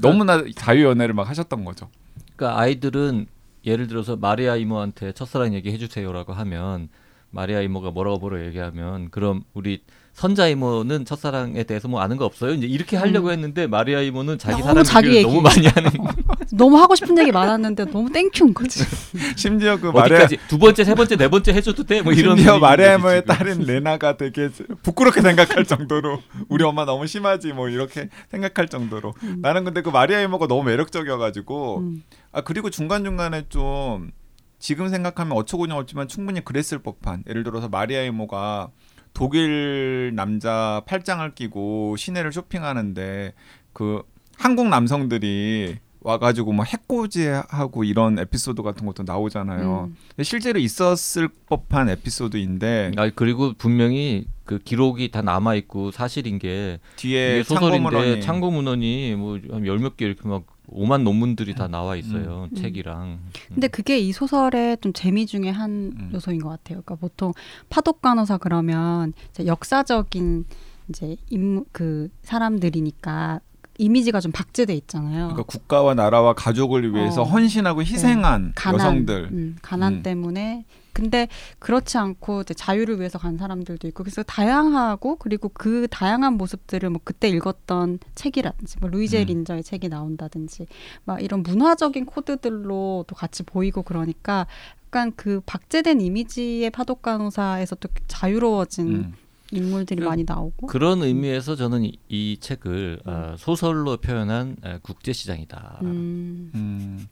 너무나 0.01 0.43
자유 0.55 0.85
연애를 0.85 1.13
막 1.13 1.29
하셨던 1.29 1.63
거죠. 1.63 1.89
그러니까 2.35 2.59
아이들은 2.59 3.27
예를 3.65 3.87
들어서 3.87 4.15
마리아 4.15 4.55
이모한테 4.55 5.11
첫사랑 5.11 5.53
얘기 5.53 5.71
해 5.71 5.77
주세요라고 5.77 6.33
하면 6.33 6.89
마리아 7.31 7.61
이모가 7.61 7.91
뭐라고 7.91 8.19
뭐라고 8.19 8.45
얘기하면 8.47 9.09
그럼 9.11 9.43
우리 9.53 9.81
선자 10.13 10.47
이모는 10.47 11.05
첫사랑에 11.05 11.63
대해서 11.63 11.87
뭐 11.87 12.01
아는 12.01 12.17
거 12.17 12.25
없어요? 12.25 12.53
이제 12.53 12.65
이렇게 12.67 12.97
하려고 12.97 13.31
했는데 13.31 13.67
마리아 13.67 14.01
이모는 14.01 14.37
자기 14.37 14.61
얘기를 15.07 15.15
얘기. 15.15 15.27
너무 15.27 15.41
많이 15.41 15.67
하는 15.67 15.91
너무 16.57 16.77
하고 16.77 16.95
싶은 16.95 17.17
얘기 17.17 17.31
많았는데 17.31 17.85
너무 17.85 18.11
thank 18.11 18.32
you인 18.32 18.53
거지. 18.53 18.83
심지어 19.35 19.77
그 19.77 19.87
마리아 19.87 20.17
어디까지 20.17 20.37
두 20.47 20.57
번째 20.57 20.83
세 20.83 20.95
번째 20.95 21.15
네 21.15 21.27
번째 21.27 21.53
해줘도 21.53 21.83
돼? 21.83 22.01
뭐 22.01 22.13
이런 22.13 22.37
심지어 22.37 22.55
지금. 22.55 23.25
딸인 23.25 23.65
레나가 23.65 24.17
되게 24.17 24.49
부끄럽게 24.83 25.21
생각할 25.21 25.65
정도로 25.65 26.21
우리 26.49 26.63
엄마 26.63 26.85
너무 26.85 27.07
심하지 27.07 27.53
뭐 27.53 27.69
이렇게 27.69 28.09
생각할 28.29 28.67
정도로 28.67 29.13
나는 29.37 29.63
근데 29.63 29.81
그 29.81 29.89
마리아 29.89 30.21
이모가 30.21 30.47
너무 30.47 30.63
매력적이어가지고 30.63 31.77
음. 31.79 32.03
아 32.31 32.41
그리고 32.41 32.69
중간 32.69 33.03
중간에 33.03 33.45
좀 33.49 34.11
지금 34.59 34.89
생각하면 34.89 35.37
어처구니 35.37 35.71
없지만 35.73 36.07
충분히 36.07 36.43
그랬을 36.43 36.79
법한 36.79 37.23
예를 37.29 37.43
들어서 37.43 37.69
마리아 37.69 38.03
이모가 38.03 38.69
독일 39.13 40.13
남자 40.15 40.81
팔짱을 40.85 41.33
끼고 41.35 41.95
시내를 41.97 42.31
쇼핑하는데 42.31 43.33
그 43.73 44.03
한국 44.37 44.69
남성들이 44.69 45.77
와가지고 46.01 46.53
뭐 46.53 46.63
해코지하고 46.65 47.83
이런 47.83 48.17
에피소드 48.19 48.61
같은 48.61 48.85
것도 48.85 49.03
나오잖아요. 49.03 49.89
음. 50.17 50.23
실제로 50.23 50.59
있었을 50.59 51.27
법한 51.47 51.89
에피소드인데 51.89 52.91
아 52.97 53.09
그리고 53.13 53.53
분명히 53.57 54.25
그 54.45 54.59
기록이 54.59 55.11
다 55.11 55.21
남아 55.21 55.55
있고 55.55 55.91
사실인 55.91 56.39
게 56.39 56.79
뒤에 56.95 57.43
소설인데 57.43 57.79
창고문헌이 57.89 58.21
창고 58.21 58.51
문헌이 58.51 59.15
뭐한 59.15 59.65
열 59.65 59.77
몇 59.79 59.97
개 59.97 60.05
이렇게 60.05 60.27
막 60.27 60.43
오만 60.71 61.03
논문들이 61.03 61.55
다 61.55 61.67
나와 61.67 61.95
있어요 61.95 62.47
음. 62.51 62.55
책이랑. 62.55 63.19
근데 63.47 63.67
그게 63.67 63.97
이 63.99 64.11
소설의 64.11 64.77
좀 64.81 64.93
재미 64.93 65.25
중에 65.25 65.49
한 65.49 65.91
음. 65.97 66.11
요소인 66.13 66.39
것 66.41 66.49
같아요. 66.49 66.81
그러니까 66.81 66.95
보통 66.95 67.33
파독 67.69 68.01
간호사 68.01 68.37
그러면 68.37 69.13
역사적인 69.43 70.45
이제 70.89 71.17
인물 71.29 71.65
그 71.71 72.09
사람들이니까 72.21 73.41
이미지가 73.79 74.19
좀 74.19 74.31
박제돼 74.31 74.75
있잖아요. 74.75 75.29
그러니까 75.29 75.43
국가와 75.43 75.95
나라와 75.95 76.33
가족을 76.33 76.93
위해서 76.93 77.21
어. 77.21 77.25
네. 77.25 77.31
헌신하고 77.31 77.81
희생한 77.81 78.51
가난, 78.55 78.79
여성들. 78.79 79.29
음, 79.31 79.55
가난 79.62 79.93
음. 79.93 80.03
때문에 80.03 80.65
근데 80.91 81.29
그렇지 81.59 81.98
않고 81.98 82.43
자유를 82.43 83.00
위해서 83.00 83.17
간 83.17 83.38
사람들도 83.38 83.88
있고 83.88 84.03
그래서 84.03 84.21
다양하고 84.24 85.15
그리고 85.15 85.50
그 85.53 85.88
다양한 85.89 86.33
모습들을 86.33 86.89
뭐 86.89 87.00
그때 87.03 87.29
읽었던 87.29 88.00
책이라든지 88.15 88.77
뭐 88.81 88.89
루이제 88.89 89.21
음. 89.21 89.27
린저의 89.27 89.63
책이 89.63 89.88
나온다든지 89.88 90.67
막 91.05 91.24
이런 91.24 91.41
문화적인 91.43 92.05
코드들로 92.05 93.05
또 93.07 93.15
같이 93.15 93.43
보이고 93.43 93.81
그러니까 93.81 94.45
약간 94.88 95.13
그 95.15 95.41
박제된 95.45 96.01
이미지의 96.01 96.69
파독 96.71 97.01
간호사에서 97.01 97.75
또 97.75 97.88
자유로워진 98.07 98.88
음. 98.88 99.13
인물들이 99.51 100.01
그- 100.01 100.07
많이 100.07 100.23
나오고 100.27 100.67
그런 100.67 101.01
의미에서 101.01 101.55
저는 101.55 101.83
이, 101.83 101.97
이 102.07 102.37
책을 102.39 103.01
아, 103.05 103.35
소설로 103.37 103.97
표현한 103.97 104.57
아, 104.63 104.79
국제 104.81 105.11
시장이다. 105.13 105.79
음, 105.83 106.51
음. 106.55 107.07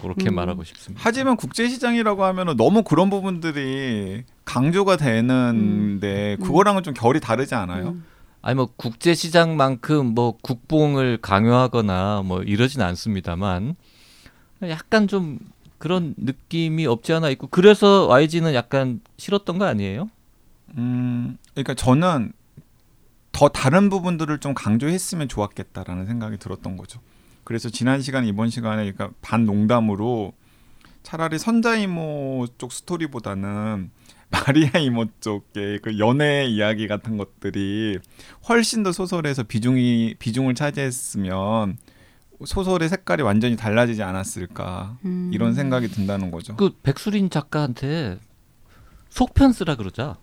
그렇게 0.00 0.28
음. 0.30 0.34
말하고 0.34 0.64
싶습니다. 0.64 1.00
하지만 1.04 1.36
국제 1.36 1.68
시장이라고 1.68 2.24
하면은 2.24 2.56
너무 2.56 2.82
그런 2.82 3.10
부분들이 3.10 4.24
강조가 4.44 4.96
되는데 4.96 6.36
그거랑은 6.42 6.82
좀 6.82 6.94
결이 6.94 7.20
다르지 7.20 7.54
않아요? 7.54 7.88
음. 7.88 8.04
아니 8.42 8.56
뭐 8.56 8.68
국제 8.76 9.14
시장만큼 9.14 10.14
뭐 10.14 10.36
국뽕을 10.42 11.18
강요하거나 11.22 12.22
뭐 12.26 12.42
이러진 12.42 12.82
않습니다만 12.82 13.74
약간 14.62 15.08
좀 15.08 15.38
그런 15.84 16.14
느낌이 16.16 16.86
없지 16.86 17.12
않아 17.12 17.28
있고 17.28 17.46
그래서 17.48 18.06
YG는 18.08 18.54
약간 18.54 19.02
싫었던 19.18 19.58
거 19.58 19.66
아니에요? 19.66 20.08
음, 20.78 21.36
그러니까 21.52 21.74
저는 21.74 22.32
더 23.32 23.50
다른 23.50 23.90
부분들을 23.90 24.38
좀 24.38 24.54
강조했으면 24.54 25.28
좋았겠다라는 25.28 26.06
생각이 26.06 26.38
들었던 26.38 26.78
거죠. 26.78 27.00
그래서 27.44 27.68
지난 27.68 28.00
시간 28.00 28.24
이번 28.24 28.48
시간에 28.48 28.90
그러니까 28.90 29.10
반 29.20 29.44
농담으로 29.44 30.32
차라리 31.02 31.38
선자 31.38 31.76
이모 31.76 32.46
쪽 32.56 32.72
스토리보다는 32.72 33.90
마리아 34.32 34.80
이모 34.80 35.04
쪽의 35.20 35.80
그 35.82 35.98
연애 35.98 36.46
이야기 36.46 36.88
같은 36.88 37.18
것들이 37.18 37.98
훨씬 38.48 38.82
더 38.84 38.90
소설에서 38.90 39.42
비중이 39.42 40.14
비중을 40.18 40.54
차지했으면 40.54 41.76
소설의 42.44 42.88
색깔이 42.88 43.22
완전히 43.22 43.56
달라지지 43.56 44.02
않았을까 44.02 44.96
음. 45.04 45.30
이런 45.32 45.54
생각이 45.54 45.88
든다는 45.88 46.30
거죠. 46.30 46.56
그 46.56 46.70
백수린 46.82 47.30
작가한테 47.30 48.18
속편 49.10 49.52
쓰라 49.52 49.76
그러자. 49.76 50.16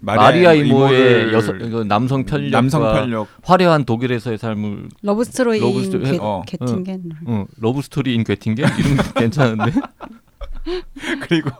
마리아 0.00 0.52
이모의 0.52 1.32
여성 1.32 1.58
그 1.58 1.82
남성 1.88 2.24
편력과 2.24 2.50
남성 2.60 2.82
편력 2.82 3.28
화려한 3.42 3.84
독일에서의 3.86 4.36
삶을 4.36 4.88
러브 5.00 5.24
스토리인 5.24 5.62
러브 5.62 5.82
스토리- 5.82 6.10
게, 6.10 6.18
어. 6.20 6.42
괴팅겐 6.46 7.10
어, 7.26 7.46
러브 7.56 7.80
스토리인 7.80 8.22
괴팅겐 8.24 8.64
이름 8.78 8.96
괜찮은데 9.14 9.72
그리고 11.26 11.50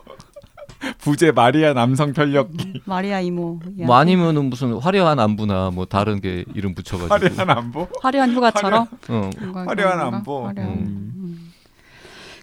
부제 1.05 1.31
마리아 1.31 1.73
남성 1.73 2.13
편력기 2.13 2.81
마리아 2.85 3.19
이모. 3.19 3.59
뭐 3.85 3.95
아니면은 3.95 4.45
무슨 4.45 4.73
화려한 4.73 5.19
안부나 5.19 5.69
뭐 5.71 5.85
다른 5.85 6.19
게 6.19 6.43
이름 6.55 6.73
붙여가지고 6.73 7.13
화려한 7.13 7.49
안보 7.51 7.87
화려한 8.01 8.33
휴가처럼 8.33 8.87
어, 9.09 9.29
뭔가 9.39 9.65
화려한 9.67 9.73
그런 9.75 9.99
건가? 9.99 10.17
안보. 10.17 10.47
화려한 10.47 10.71
음. 10.71 11.13
음. 11.15 11.53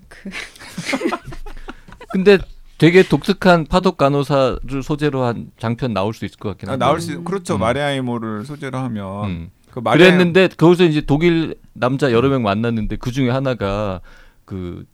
그 0.07 0.31
근데 2.12 2.38
되게 2.78 3.02
독특한 3.02 3.66
파독 3.66 3.97
간호사를 3.97 4.83
소재로 4.85 5.25
한 5.25 5.50
장편 5.59 5.92
나올 5.92 6.14
수 6.14 6.25
있을 6.25 6.38
것 6.38 6.50
같긴 6.50 6.69
아, 6.69 6.73
한데 6.73 6.85
나올 6.85 7.00
수 7.00 7.25
그렇죠 7.25 7.57
음. 7.57 7.61
마리아 7.61 7.90
이모를 7.90 8.45
소재로 8.45 8.78
하면 8.78 9.25
음. 9.25 9.50
그 9.73 9.81
마리아 9.81 10.07
그랬는데 10.07 10.49
거기서 10.57 10.85
이제 10.85 11.00
독일 11.00 11.57
남자 11.73 12.12
여러 12.12 12.28
명 12.28 12.45
만났는데 12.45 12.95
그 12.97 13.11
중에 13.11 13.28
하나가 13.28 14.00
그 14.45 14.85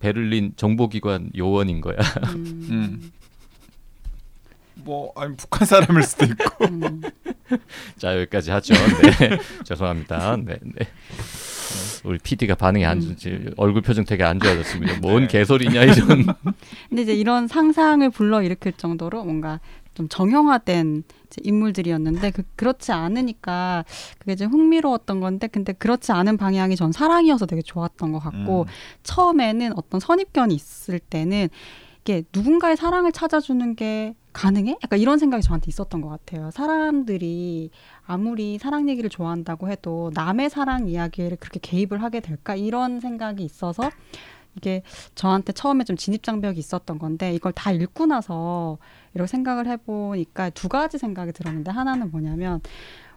베를린 0.00 0.54
정보기관 0.56 1.30
요원인 1.36 1.80
거야. 1.80 1.96
음. 2.34 2.66
음. 2.70 3.12
뭐 4.74 5.12
아니 5.16 5.34
북한 5.36 5.66
사람일 5.66 6.02
수도 6.02 6.26
있고 6.26 6.64
음. 6.66 7.00
자 7.96 8.14
여기까지 8.20 8.50
하죠. 8.50 8.74
네. 8.74 9.38
죄송합니다. 9.64 10.36
네, 10.36 10.58
네. 10.62 10.86
우리 12.04 12.18
PD가 12.18 12.54
반응이 12.54 12.84
안 12.84 13.00
좋지. 13.00 13.50
얼굴 13.56 13.82
표정 13.82 14.04
되게 14.04 14.22
안 14.22 14.38
좋아졌습니다. 14.38 15.00
뭔 15.00 15.22
네. 15.22 15.28
개소리냐 15.28 15.82
이런. 15.82 16.26
근데 16.88 17.02
이제 17.02 17.14
이런 17.14 17.48
상상을 17.48 18.08
불러 18.10 18.42
일으킬 18.42 18.74
정도로 18.74 19.24
뭔가 19.24 19.60
좀 19.94 20.08
정형화된 20.08 21.02
인물들이었는데 21.42 22.30
그, 22.30 22.42
그렇지 22.56 22.92
않으니까 22.92 23.84
그게 24.18 24.36
좀 24.36 24.52
흥미로웠던 24.52 25.20
건데 25.20 25.46
근데 25.46 25.72
그렇지 25.72 26.12
않은 26.12 26.36
방향이 26.36 26.76
전 26.76 26.92
사랑이어서 26.92 27.46
되게 27.46 27.62
좋았던 27.62 28.12
것 28.12 28.18
같고 28.18 28.62
음. 28.62 28.66
처음에는 29.02 29.72
어떤 29.76 30.00
선입견이 30.00 30.54
있을 30.54 30.98
때는 30.98 31.48
이게 32.00 32.22
누군가의 32.32 32.76
사랑을 32.76 33.10
찾아주는 33.10 33.74
게 33.74 34.14
가능해? 34.32 34.76
약간 34.84 34.98
이런 35.00 35.18
생각이 35.18 35.42
저한테 35.42 35.68
있었던 35.68 36.02
것 36.02 36.08
같아요. 36.08 36.50
사람들이 36.50 37.70
아무리 38.06 38.58
사랑 38.58 38.88
얘기를 38.88 39.08
좋아한다고 39.08 39.70
해도 39.70 40.10
남의 40.14 40.50
사랑 40.50 40.88
이야기를 40.88 41.38
그렇게 41.38 41.58
개입을 41.58 42.02
하게 42.02 42.20
될까? 42.20 42.54
이런 42.54 43.00
생각이 43.00 43.42
있어서 43.42 43.90
이게 44.56 44.82
저한테 45.14 45.52
처음에 45.52 45.84
좀 45.84 45.96
진입장벽이 45.96 46.58
있었던 46.58 46.98
건데 46.98 47.32
이걸 47.32 47.52
다 47.52 47.70
읽고 47.72 48.06
나서 48.06 48.78
이렇게 49.14 49.28
생각을 49.28 49.66
해보니까 49.68 50.50
두 50.50 50.68
가지 50.68 50.98
생각이 50.98 51.32
들었는데 51.32 51.70
하나는 51.70 52.10
뭐냐면 52.10 52.60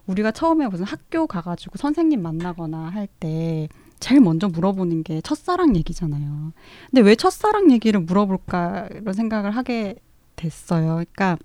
우리가 0.05 0.31
처음에 0.31 0.67
무슨 0.67 0.85
학교 0.85 1.27
가가지고 1.27 1.77
선생님 1.77 2.21
만나거나 2.21 2.89
할 2.89 3.07
때 3.19 3.67
제일 3.99 4.21
먼저 4.21 4.47
물어보는 4.47 5.03
게 5.03 5.19
첫사랑 5.21 5.75
얘기잖아요. 5.75 6.53
근데 6.89 7.01
왜 7.01 7.15
첫사랑 7.15 7.69
얘기를 7.71 7.99
물어볼까 7.99 8.87
이런 8.91 9.13
생각을 9.13 9.51
하게 9.51 9.95
됐어요. 10.37 10.93
그러니까 10.93 11.37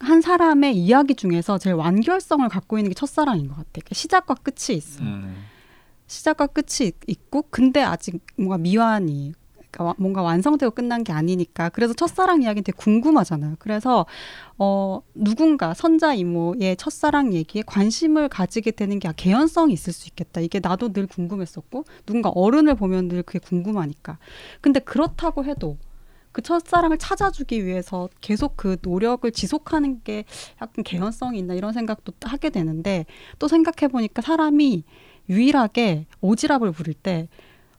한 0.00 0.20
사람의 0.20 0.76
이야기 0.76 1.14
중에서 1.14 1.58
제일 1.58 1.74
완결성을 1.74 2.48
갖고 2.48 2.78
있는 2.78 2.90
게 2.90 2.94
첫사랑인 2.94 3.48
것 3.48 3.56
같아요. 3.56 3.82
시작과 3.92 4.36
끝이 4.36 4.76
있어. 4.76 5.04
요 5.04 5.08
음. 5.08 5.34
시작과 6.08 6.48
끝이 6.48 6.88
있- 6.88 6.96
있고 7.06 7.44
근데 7.50 7.80
아직 7.82 8.20
뭔가 8.36 8.58
미완이 8.58 9.32
그러니까 9.70 9.84
와- 9.84 9.94
뭔가 9.98 10.22
완성되고 10.22 10.70
끝난 10.72 11.04
게 11.04 11.12
아니니까 11.12 11.68
그래서 11.68 11.92
첫사랑 11.92 12.42
이야기는 12.42 12.64
되게 12.64 12.74
궁금하잖아요. 12.76 13.56
그래서 13.58 14.06
어 14.56 15.00
누군가 15.14 15.74
선자 15.74 16.14
이모의 16.14 16.76
첫사랑 16.78 17.34
얘기에 17.34 17.62
관심을 17.66 18.28
가지게 18.30 18.70
되는 18.72 18.98
게 18.98 19.08
아, 19.08 19.12
개연성이 19.12 19.74
있을 19.74 19.92
수 19.92 20.08
있겠다. 20.08 20.40
이게 20.40 20.58
나도 20.60 20.92
늘 20.94 21.06
궁금했었고 21.06 21.84
누군가 22.06 22.30
어른을 22.30 22.74
보면 22.76 23.08
늘 23.08 23.22
그게 23.22 23.38
궁금하니까. 23.38 24.18
근데 24.62 24.80
그렇다고 24.80 25.44
해도 25.44 25.76
그 26.32 26.40
첫사랑을 26.42 26.98
찾아주기 26.98 27.66
위해서 27.66 28.08
계속 28.20 28.56
그 28.56 28.76
노력을 28.82 29.30
지속하는 29.30 30.02
게 30.04 30.24
약간 30.62 30.84
개연성이 30.84 31.38
있나 31.40 31.54
이런 31.54 31.72
생각도 31.72 32.12
하게 32.22 32.50
되는데 32.50 33.06
또 33.38 33.48
생각해 33.48 33.88
보니까 33.90 34.22
사람이 34.22 34.84
유일하게 35.28 36.06
오지랖을 36.22 36.72
부릴 36.74 36.94
때 36.94 37.28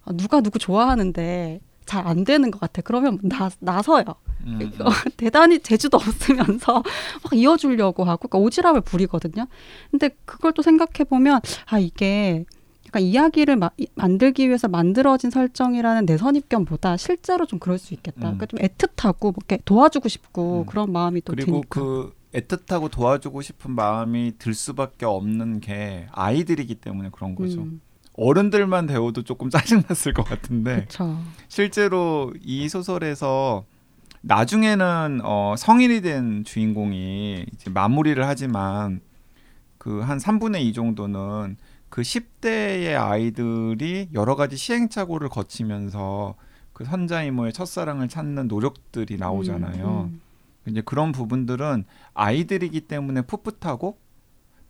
어, 0.05 0.13
누가 0.13 0.41
누구 0.41 0.59
좋아하는데 0.59 1.61
잘 1.85 2.05
안 2.05 2.23
되는 2.23 2.51
것 2.51 2.59
같아. 2.59 2.83
그러면 2.83 3.17
나 3.23 3.49
나서요. 3.59 4.03
음. 4.45 4.59
어, 4.79 4.89
대단히 5.17 5.59
재주도 5.59 5.97
없으면서 5.97 6.83
막 7.23 7.33
이어주려고 7.33 8.03
하고 8.03 8.27
그러니까 8.27 8.39
오지랖을 8.61 8.85
부리거든요. 8.85 9.47
근데 9.89 10.09
그걸 10.25 10.51
또 10.53 10.61
생각해 10.61 11.05
보면 11.09 11.41
아 11.65 11.79
이게 11.79 12.45
약간 12.85 13.01
이야기를 13.01 13.55
마, 13.55 13.71
이- 13.77 13.87
만들기 13.95 14.47
위해서 14.47 14.67
만들어진 14.67 15.31
설정이라는 15.31 16.05
내 16.05 16.17
선입견보다 16.17 16.97
실제로 16.97 17.45
좀 17.47 17.57
그럴 17.57 17.79
수 17.79 17.93
있겠다. 17.95 18.29
음. 18.29 18.37
그러니까 18.37 18.45
좀 18.45 18.59
애틋하고 18.59 19.21
뭐 19.21 19.33
이렇게 19.37 19.59
도와주고 19.65 20.09
싶고 20.09 20.61
음. 20.61 20.65
그런 20.67 20.91
마음이 20.91 21.21
또 21.21 21.33
그리고 21.33 21.51
드니까. 21.53 21.67
그 21.69 22.13
애틋하고 22.33 22.91
도와주고 22.91 23.41
싶은 23.41 23.71
마음이 23.71 24.33
들 24.37 24.53
수밖에 24.53 25.05
없는 25.05 25.59
게 25.61 26.07
아이들이기 26.11 26.75
때문에 26.75 27.09
그런 27.11 27.35
거죠. 27.35 27.61
음, 27.61 27.81
어른들만 28.13 28.87
배워도 28.87 29.23
조금 29.23 29.49
짜증났을 29.49 30.13
것 30.13 30.23
같은데 30.23 30.75
그렇죠. 30.75 31.19
실제로 31.47 32.33
이 32.43 32.69
소설에서 32.69 33.65
나중에는 34.21 35.21
어, 35.23 35.55
성인이 35.57 36.01
된 36.01 36.43
주인공이 36.43 37.45
이제 37.53 37.69
마무리를 37.69 38.25
하지만 38.27 39.01
그 39.77 40.01
한 40.01 40.17
3분의 40.17 40.61
2 40.61 40.73
정도는 40.73 41.55
그 41.87 42.01
10대의 42.01 43.01
아이들이 43.01 44.09
여러 44.13 44.35
가지 44.35 44.55
시행착오를 44.57 45.29
거치면서 45.29 46.35
그 46.73 46.85
선자 46.85 47.23
이모의 47.23 47.53
첫사랑을 47.53 48.07
찾는 48.09 48.47
노력들이 48.47 49.17
나오잖아요. 49.17 49.85
음, 49.87 50.13
음. 50.13 50.21
이제 50.67 50.81
그런 50.81 51.11
부분들은 51.11 51.85
아이들이기 52.13 52.81
때문에 52.81 53.21
풋풋하고 53.23 53.97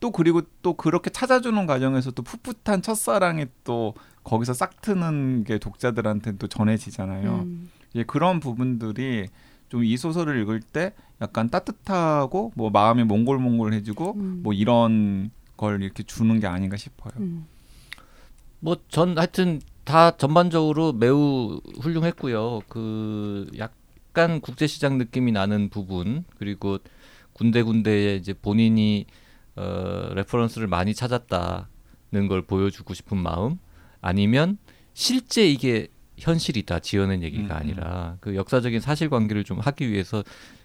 또 0.00 0.10
그리고 0.10 0.42
또 0.62 0.74
그렇게 0.74 1.10
찾아주는 1.10 1.66
과정에서 1.66 2.10
또 2.12 2.22
풋풋한 2.22 2.82
첫사랑이 2.82 3.46
또 3.64 3.94
거기서 4.24 4.54
싹 4.54 4.80
트는 4.80 5.44
게 5.44 5.58
독자들한테는 5.58 6.38
또 6.38 6.46
전해지잖아요. 6.46 7.34
음. 7.40 7.70
이제 7.92 8.04
그런 8.04 8.40
부분들이 8.40 9.28
좀 9.68 9.84
이 9.84 9.96
소설을 9.96 10.40
읽을 10.42 10.60
때 10.60 10.92
약간 11.20 11.48
따뜻하고 11.48 12.52
뭐 12.56 12.70
마음이 12.70 13.04
몽골몽골해지고 13.04 14.14
음. 14.16 14.40
뭐 14.42 14.52
이런 14.52 15.30
걸 15.56 15.82
이렇게 15.82 16.02
주는 16.02 16.40
게 16.40 16.46
아닌가 16.46 16.76
싶어요. 16.76 17.12
음. 17.18 17.46
뭐전 18.60 19.16
하여튼 19.16 19.60
다 19.84 20.16
전반적으로 20.16 20.92
매우 20.92 21.60
훌륭했고요. 21.80 22.60
그 22.68 23.46
약 23.58 23.72
간 24.12 24.40
국제시장 24.40 24.98
느낌이 24.98 25.32
나는 25.32 25.68
부분 25.68 26.24
그리고 26.38 26.78
군데군데에 27.32 28.16
이제 28.16 28.32
본인이 28.32 29.06
어, 29.56 30.10
reference를 30.14 30.66
많이 30.66 30.94
찾았다는 30.94 32.28
걸 32.28 32.42
보여주고 32.42 32.94
싶은 32.94 33.18
마음 33.18 33.58
아니면 34.00 34.58
실제 34.94 35.46
이게 35.48 35.88
현실이다 36.18 36.80
지어낸 36.80 37.22
얘기가 37.22 37.44
음, 37.44 37.50
음. 37.50 37.56
아니라 37.56 38.16
그 38.20 38.34
역사적인 38.34 38.80
사실관계를 38.80 39.44
좀 39.44 39.58
하기 39.58 39.90
위해서 39.90 40.22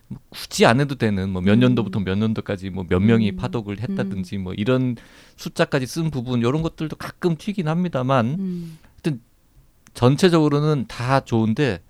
뭐 0.08 0.19
굳이 0.29 0.65
안 0.65 0.79
해도 0.79 0.95
되는 0.95 1.29
뭐 1.29 1.41
몇 1.41 1.55
음. 1.55 1.60
년도부터 1.62 1.99
몇 2.01 2.17
년도까지 2.17 2.69
뭐 2.69 2.86
몇 2.88 2.99
명이 2.99 3.31
음. 3.31 3.36
파독을 3.38 3.79
했다든지 3.79 4.38
뭐 4.38 4.53
이런 4.53 4.95
숫자까지 5.38 5.88
쓴 5.88 6.12
부분 6.12 6.39
이런 6.41 6.62
것들도 6.62 6.95
가끔 6.97 7.38
튀긴 7.38 7.67
합니다만 7.67 8.25
음. 8.39 8.77
전체적으로는 9.95 10.86
다 10.88 11.21
좋은데 11.21 11.81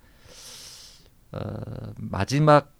어, 1.36 1.93
마지막 1.98 2.74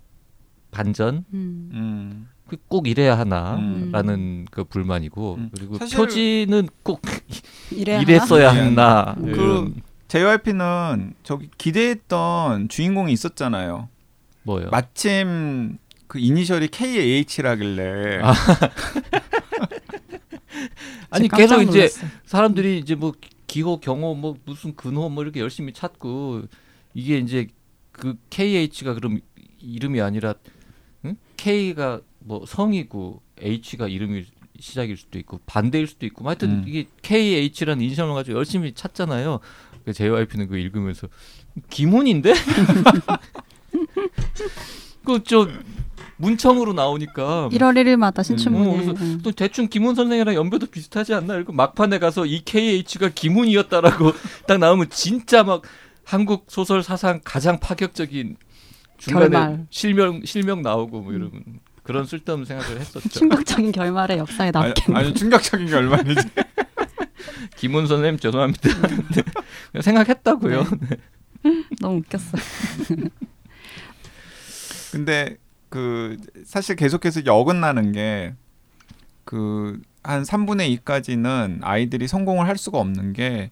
반전 0.72 1.26
음. 1.34 1.70
음. 1.74 2.30
그꼭 2.48 2.88
이래야 2.88 3.16
음. 3.16 3.20
하나라는 3.20 4.46
그 4.52 4.64
불만이고 4.64 5.36
음. 5.36 5.50
그리고 5.54 5.80
표지는 5.80 6.70
꼭 6.84 7.02
이래야 7.72 8.02
이랬어야 8.02 8.54
하나? 8.54 9.16
음. 9.18 9.28
이런 9.28 9.76
JYP는 10.08 11.16
저기 11.24 11.50
기대했던 11.58 12.70
주인공이 12.70 13.12
있었잖아요. 13.12 13.90
뭐요? 14.44 14.70
마침 14.70 15.78
그 16.08 16.20
이니셜이 16.20 16.68
KH라길래 16.68 18.20
아, 18.22 18.34
아니 21.10 21.28
계속 21.28 21.62
이제. 21.64 21.90
사람들이 22.26 22.78
이제 22.78 22.94
뭐 22.94 23.14
기호 23.48 23.80
경호 23.80 24.14
뭐 24.16 24.36
무슨 24.46 24.76
근호 24.76 25.10
뭐 25.10 25.24
이렇게 25.24 25.40
열심히 25.40 25.74
찾고 25.74 26.44
이게 26.94 27.18
이제 27.18 27.48
그 27.98 28.16
KH가 28.30 28.94
그럼 28.94 29.20
이름이 29.60 30.02
아니라 30.02 30.36
응? 31.06 31.16
K가 31.38 32.02
뭐 32.20 32.46
성이고 32.46 33.22
H가 33.40 33.88
이름이 33.88 34.26
시작일 34.60 34.98
수도 34.98 35.20
있고 35.20 35.40
반대일 35.46 35.88
수도 35.88 36.06
있고 36.06 36.24
뭐 36.24 36.30
하여튼 36.30 36.50
음. 36.50 36.64
이게 36.68 36.88
KH라는 37.02 37.84
이니셜을 37.84 38.14
가지고 38.14 38.38
열심히 38.38 38.74
찾잖아요. 38.74 39.40
그 39.86 39.94
JYP는 39.94 40.48
그 40.48 40.58
읽으면서 40.58 41.08
기문인데 41.70 42.34
그저 45.06 45.48
문청으로 46.18 46.74
나오니까 46.74 47.50
1월 47.52 47.76
1일마다 47.76 48.20
어, 48.20 48.24
신춘문예. 48.24 48.72
그래서 48.72 48.94
응. 49.02 49.20
또 49.22 49.32
대충 49.32 49.68
김훈 49.68 49.96
선생이랑 49.96 50.36
연배도 50.36 50.68
비슷하지 50.68 51.14
않나? 51.14 51.38
이거 51.38 51.54
막판에 51.54 52.00
가서 52.00 52.26
이 52.26 52.42
KH가 52.44 53.10
김훈이었다라고 53.14 54.14
딱 54.48 54.58
나오면 54.58 54.90
진짜 54.90 55.44
막 55.44 55.62
한국 56.06 56.46
소설 56.50 56.84
사상 56.84 57.20
가장 57.24 57.60
파격적인 57.60 58.38
중간에 58.98 59.30
결말. 59.30 59.68
실명 59.70 60.22
실명 60.24 60.62
나오고 60.62 61.02
뭐 61.02 61.14
이러면 61.14 61.60
그런 61.84 62.06
쓸데없는 62.06 62.46
생각을 62.46 62.80
했었죠. 62.80 63.10
충격적인 63.10 63.72
결말의 63.72 64.20
역사에 64.20 64.52
아니, 64.54 64.68
남겠네. 64.68 65.00
아니 65.00 65.14
충격적인 65.14 65.68
결말이지. 65.68 66.22
김훈 67.58 67.88
선생님 67.88 68.20
죄송합니다. 68.20 68.70
네. 69.16 69.24
그냥 69.72 69.82
생각했다고요. 69.82 70.66
너무 71.82 71.98
웃겼어요. 71.98 72.42
근데 74.92 75.38
그 75.70 76.18
사실 76.46 76.76
계속해서 76.76 77.22
어긋나는 77.26 77.92
게 77.92 78.34
그한 79.26 80.24
3분의 80.24 80.80
2까지는 80.80 81.60
아이들이 81.62 82.08
성공을 82.08 82.48
할 82.48 82.58
수가 82.58 82.78
없는 82.80 83.14
게 83.14 83.52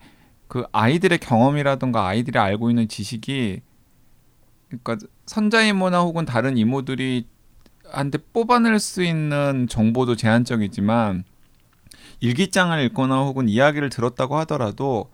그 0.54 0.66
아이들의 0.72 1.18
경험이라든가 1.18 2.06
아이들이 2.06 2.38
알고 2.38 2.70
있는 2.70 2.88
지식이 2.88 3.62
그러니까 4.68 4.98
선자 5.26 5.64
이모나 5.64 6.02
혹은 6.02 6.26
다른 6.26 6.60
이모들이 6.60 7.26
한테 7.90 8.20
뽑아낼 8.20 8.78
수 8.78 9.02
있는 9.02 9.66
정보도 9.68 10.16
제한적이지만 10.16 11.24
일기장을 12.20 12.80
읽거나 12.84 13.24
혹은 13.24 13.50
이야기를 13.50 13.90
들었다고 13.90 14.38
하더라도 14.42 15.10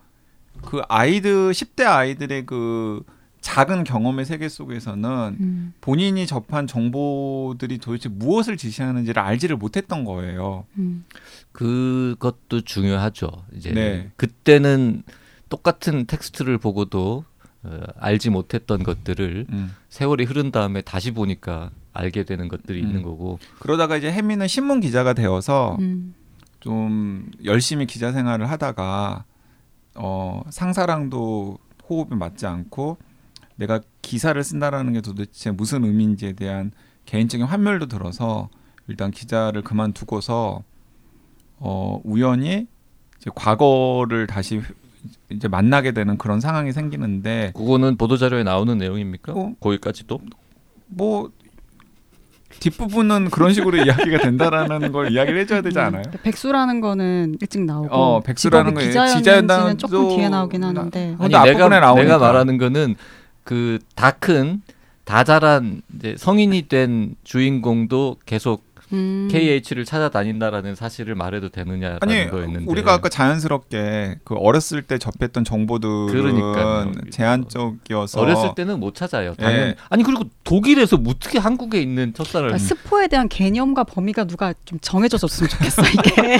그 0.61 0.81
아이들 0.89 1.51
10대 1.53 1.85
아이들의 1.85 2.45
그 2.45 3.01
작은 3.39 3.85
경험의 3.85 4.25
세계 4.25 4.49
속에서는 4.49 5.37
음, 5.39 5.73
본인이 5.79 6.27
접한 6.27 6.67
정보들이 6.67 7.77
도대체 7.77 8.09
무엇을 8.09 8.57
지시하는지를 8.57 9.23
알지를 9.23 9.55
못했던 9.55 10.03
거예요. 10.03 10.65
음. 10.77 11.05
그것도 11.53 12.59
중요하죠. 12.65 13.45
이제 13.55 13.71
네. 13.71 14.11
그때는 14.17 15.03
똑같은 15.49 16.05
텍스트를 16.05 16.57
보고도 16.57 17.25
어, 17.63 17.79
알지 17.97 18.29
못했던 18.29 18.83
것들을 18.83 19.47
음. 19.49 19.75
세월이 19.89 20.23
흐른 20.23 20.51
다음에 20.51 20.81
다시 20.81 21.11
보니까 21.11 21.71
알게 21.91 22.23
되는 22.23 22.47
것들이 22.47 22.81
음. 22.81 22.87
있는 22.87 23.01
거고 23.01 23.39
그러다가 23.59 23.97
이제 23.97 24.11
혜미는 24.11 24.47
신문 24.47 24.79
기자가 24.79 25.13
되어서 25.13 25.75
음. 25.79 26.13
좀 26.59 27.29
열심히 27.43 27.85
기자 27.85 28.11
생활을 28.11 28.49
하다가 28.49 29.25
어, 29.95 30.43
상사랑도 30.49 31.57
호흡이 31.89 32.15
맞지 32.15 32.45
않고 32.45 32.97
내가 33.55 33.81
기사를 34.01 34.41
쓴다라는 34.41 34.93
게 34.93 35.01
도대체 35.01 35.51
무슨 35.51 35.83
의미인지에 35.83 36.33
대한 36.33 36.71
개인적인 37.05 37.45
환멸도 37.45 37.87
들어서 37.87 38.49
일단 38.87 39.11
기자를 39.11 39.63
그만두고서 39.63 40.63
어, 41.57 42.01
우연히 42.03 42.67
이제 43.17 43.29
과거를 43.35 44.27
다시 44.27 44.61
이제 45.31 45.47
만나게 45.47 45.91
되는 45.91 46.17
그런 46.17 46.39
상황이 46.39 46.71
생기는데 46.71 47.51
그거는 47.55 47.95
보도 47.97 48.17
자료에 48.17 48.43
나오는 48.43 48.77
내용입니까? 48.77 49.33
어? 49.33 49.53
거기까지도? 49.59 50.19
뭐 50.87 51.29
뒷부분은 52.59 53.29
그런 53.29 53.53
식으로 53.53 53.77
이야기가 53.85 54.17
된다라는 54.19 54.91
걸 54.91 55.11
이야기를 55.11 55.39
해줘야 55.41 55.61
되지 55.61 55.79
않아요? 55.79 56.03
음. 56.07 56.17
백수라는 56.23 56.81
거는 56.81 57.37
일찍 57.41 57.61
나오고 57.63 57.87
어, 57.95 58.19
백수라는 58.21 58.73
거 58.73 58.81
기자였는지는 58.81 59.77
조금 59.77 60.09
뒤에 60.15 60.29
나오긴 60.29 60.63
하는데 60.63 61.15
나- 61.17 61.23
아니 61.23 61.33
근데 61.33 61.51
내가 61.53 61.69
나오니까. 61.69 61.93
내가 62.03 62.17
말하는 62.17 62.57
거는 62.57 62.95
그 63.43 63.79
다 63.95 64.11
큰 64.11 64.61
다 65.05 65.23
자란 65.23 65.81
이제 65.97 66.13
성인이 66.19 66.67
된 66.67 67.15
주인공도 67.23 68.17
계속 68.27 68.68
음. 68.93 69.27
KH를 69.31 69.85
찾아다닌다라는 69.85 70.75
사실을 70.75 71.15
말해도 71.15 71.49
되느냐라는 71.49 71.99
아니 72.01 72.29
거였는데 72.29 72.65
우리가 72.71 72.93
아까 72.93 73.09
자연스럽게 73.09 74.19
그 74.23 74.35
어렸을 74.35 74.81
때 74.81 74.97
접했던 74.97 75.43
정보들은 75.43 76.07
그러니까요. 76.07 76.91
제한적이어서 77.11 78.19
어렸을 78.19 78.55
때는 78.55 78.79
못 78.79 78.95
찾아요. 78.95 79.33
당연. 79.35 79.59
예. 79.59 79.75
아니 79.89 80.03
그리고 80.03 80.23
독일에서 80.43 80.97
뭐 80.97 81.13
어떻게 81.19 81.37
한국에 81.37 81.81
있는 81.81 82.13
첫사를 82.13 82.47
그러니까 82.47 82.65
스포에 82.67 83.07
대한 83.07 83.27
개념과 83.27 83.83
범위가 83.83 84.25
누가 84.25 84.53
좀 84.65 84.79
정해져줬으면 84.79 85.49
좋겠어 85.49 85.81
이게 85.83 86.39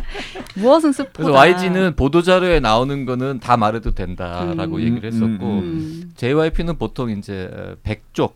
무엇은 0.54 0.92
스포다. 0.92 1.12
그래서 1.16 1.32
YG는 1.32 1.96
보도 1.96 2.22
자료에 2.22 2.60
나오는 2.60 3.04
거는 3.06 3.40
다 3.40 3.56
말해도 3.56 3.92
된다라고 3.92 4.76
음. 4.76 4.82
얘기를 4.82 5.12
했었고 5.12 5.26
음, 5.26 5.58
음. 5.62 6.12
JYP는 6.16 6.76
보통 6.78 7.10
이제 7.10 7.50
100쪽 7.84 8.32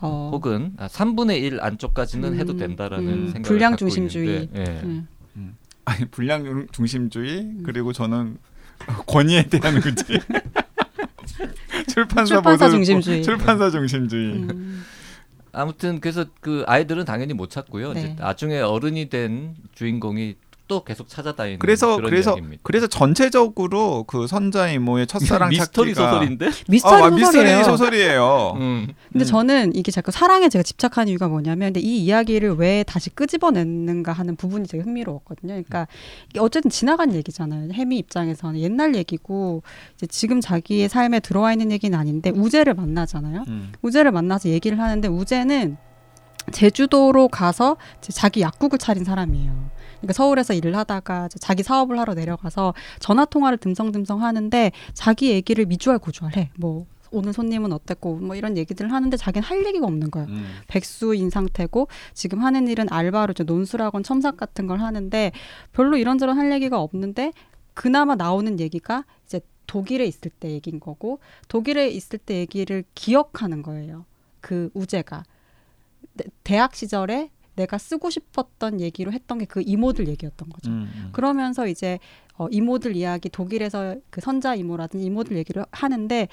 어. 0.00 0.30
혹은 0.32 0.72
아, 0.76 0.86
3분의 0.86 1.42
1 1.42 1.60
안쪽까지는 1.60 2.34
음, 2.34 2.38
해도 2.38 2.56
된다라는 2.56 3.08
음, 3.08 3.26
생각을 3.26 3.42
불량 3.42 3.72
갖고 3.72 3.78
중심주의. 3.88 4.42
있는데, 4.44 4.60
예. 4.60 4.80
음. 4.84 5.08
아니 5.84 6.04
불량 6.06 6.66
중심주의 6.70 7.54
그리고 7.64 7.92
저는 7.92 8.36
권위에 9.06 9.44
대한 9.44 9.76
의지 9.76 10.04
출판사 11.88 12.34
출판사 12.34 12.68
중심주의. 12.70 13.22
출판사 13.22 13.70
중심주의 13.70 14.32
음. 14.34 14.84
아무튼 15.52 16.00
그래서 16.00 16.26
그 16.40 16.62
아이들은 16.66 17.04
당연히 17.04 17.32
못 17.34 17.50
찾고요. 17.50 17.94
네. 17.94 18.00
이제 18.00 18.16
나중에 18.18 18.60
어른이 18.60 19.08
된 19.08 19.54
주인공이 19.74 20.36
또 20.68 20.84
계속 20.84 21.08
찾아다니는 21.08 21.58
그래서 21.58 21.96
그런 21.96 22.10
그래서 22.10 22.32
이야기입니다. 22.32 22.60
그래서 22.62 22.86
전체적으로 22.86 24.04
그 24.06 24.26
선자 24.26 24.70
이모의 24.70 25.06
첫사랑 25.06 25.48
미스터리 25.48 25.94
찾기가 25.94 26.12
소설인데. 26.12 26.50
미스터리 26.68 27.02
아, 27.02 27.10
소설이에요. 27.10 27.56
미스터리 27.56 27.64
소설이에요. 27.64 28.52
음. 28.60 28.86
근데 29.10 29.24
음. 29.24 29.26
저는 29.26 29.74
이게 29.74 29.90
자꾸 29.90 30.10
사랑에 30.10 30.48
제가 30.50 30.62
집착하는 30.62 31.10
이유가 31.10 31.26
뭐냐면 31.28 31.72
근데 31.72 31.80
이 31.80 32.04
이야기를 32.04 32.56
왜 32.56 32.84
다시 32.84 33.08
끄집어냈는가 33.10 34.12
하는 34.12 34.36
부분이 34.36 34.68
되게 34.68 34.84
흥미로웠거든요. 34.84 35.54
그러니까 35.54 35.88
이게 36.30 36.38
어쨌든 36.38 36.70
지나간 36.70 37.14
얘기잖아요. 37.14 37.72
해미 37.72 37.96
입장에서는 37.98 38.60
옛날 38.60 38.94
얘기고 38.94 39.62
이제 39.96 40.06
지금 40.06 40.40
자기의 40.40 40.90
삶에 40.90 41.20
들어와 41.20 41.52
있는 41.52 41.72
얘기는 41.72 41.98
아닌데 41.98 42.30
우재를 42.30 42.74
만나잖아요. 42.74 43.44
음. 43.48 43.72
우재를 43.80 44.12
만나서 44.12 44.50
얘기를 44.50 44.78
하는데 44.78 45.08
우재는 45.08 45.78
제주도로 46.52 47.28
가서 47.28 47.76
자기 48.00 48.40
약국을 48.42 48.78
차린 48.78 49.04
사람이에요. 49.04 49.77
그러니까 50.00 50.12
서울에서 50.12 50.54
일을 50.54 50.76
하다가 50.76 51.28
자기 51.40 51.62
사업을 51.62 51.98
하러 51.98 52.14
내려가서 52.14 52.74
전화 53.00 53.24
통화를 53.24 53.58
듬성듬성 53.58 54.22
하는데 54.22 54.72
자기 54.94 55.30
얘기를 55.30 55.66
미주알 55.66 55.98
고주알해. 55.98 56.50
뭐 56.58 56.86
오늘 57.10 57.32
손님은 57.32 57.72
어땠고 57.72 58.16
뭐 58.16 58.36
이런 58.36 58.56
얘기들을 58.58 58.92
하는데 58.92 59.16
자기는 59.16 59.42
할 59.46 59.64
얘기가 59.66 59.86
없는 59.86 60.10
거예요. 60.10 60.28
음. 60.28 60.46
백수인 60.68 61.30
상태고 61.30 61.88
지금 62.14 62.40
하는 62.44 62.68
일은 62.68 62.86
알바로 62.90 63.32
이제 63.32 63.44
논술학원 63.44 64.02
첨삭 64.02 64.36
같은 64.36 64.66
걸 64.66 64.80
하는데 64.80 65.32
별로 65.72 65.96
이런저런 65.96 66.36
할 66.38 66.52
얘기가 66.52 66.80
없는데 66.80 67.32
그나마 67.74 68.14
나오는 68.14 68.60
얘기가 68.60 69.04
이제 69.24 69.40
독일에 69.66 70.04
있을 70.04 70.30
때 70.30 70.50
얘기인 70.50 70.80
거고 70.80 71.18
독일에 71.48 71.88
있을 71.88 72.18
때 72.18 72.36
얘기를 72.36 72.84
기억하는 72.94 73.62
거예요. 73.62 74.04
그 74.40 74.70
우재가 74.74 75.24
내- 76.14 76.24
대학 76.44 76.74
시절에 76.74 77.30
내가 77.58 77.76
쓰고 77.78 78.08
싶었던 78.10 78.80
얘기로 78.80 79.12
했던 79.12 79.38
게 79.38 79.46
그 79.46 79.60
이모들 79.64 80.08
얘기였던 80.08 80.48
거죠. 80.50 80.70
음, 80.70 80.90
음. 80.94 81.08
그러면서 81.12 81.66
이제 81.66 81.98
어, 82.36 82.46
이모들 82.50 82.96
이야기 82.96 83.28
독일에서 83.28 83.96
그 84.10 84.20
선자 84.20 84.54
이모라든지 84.54 85.04
이모들 85.06 85.36
얘기를 85.36 85.64
하는데 85.72 86.28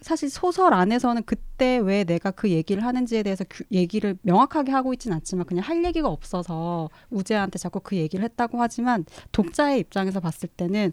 사실 0.00 0.28
소설 0.28 0.74
안에서는 0.74 1.22
그때 1.24 1.78
왜 1.78 2.04
내가 2.04 2.30
그 2.30 2.50
얘기를 2.50 2.84
하는지에 2.84 3.22
대해서 3.22 3.42
규- 3.48 3.64
얘기를 3.72 4.16
명확하게 4.22 4.70
하고 4.70 4.92
있진 4.92 5.12
않지만 5.14 5.46
그냥 5.46 5.64
할 5.64 5.82
얘기가 5.84 6.08
없어서 6.08 6.90
우재한테 7.10 7.58
자꾸 7.58 7.80
그 7.80 7.96
얘기를 7.96 8.22
했다고 8.24 8.60
하지만 8.60 9.04
독자의 9.32 9.80
입장에서 9.80 10.20
봤을 10.20 10.48
때는 10.48 10.92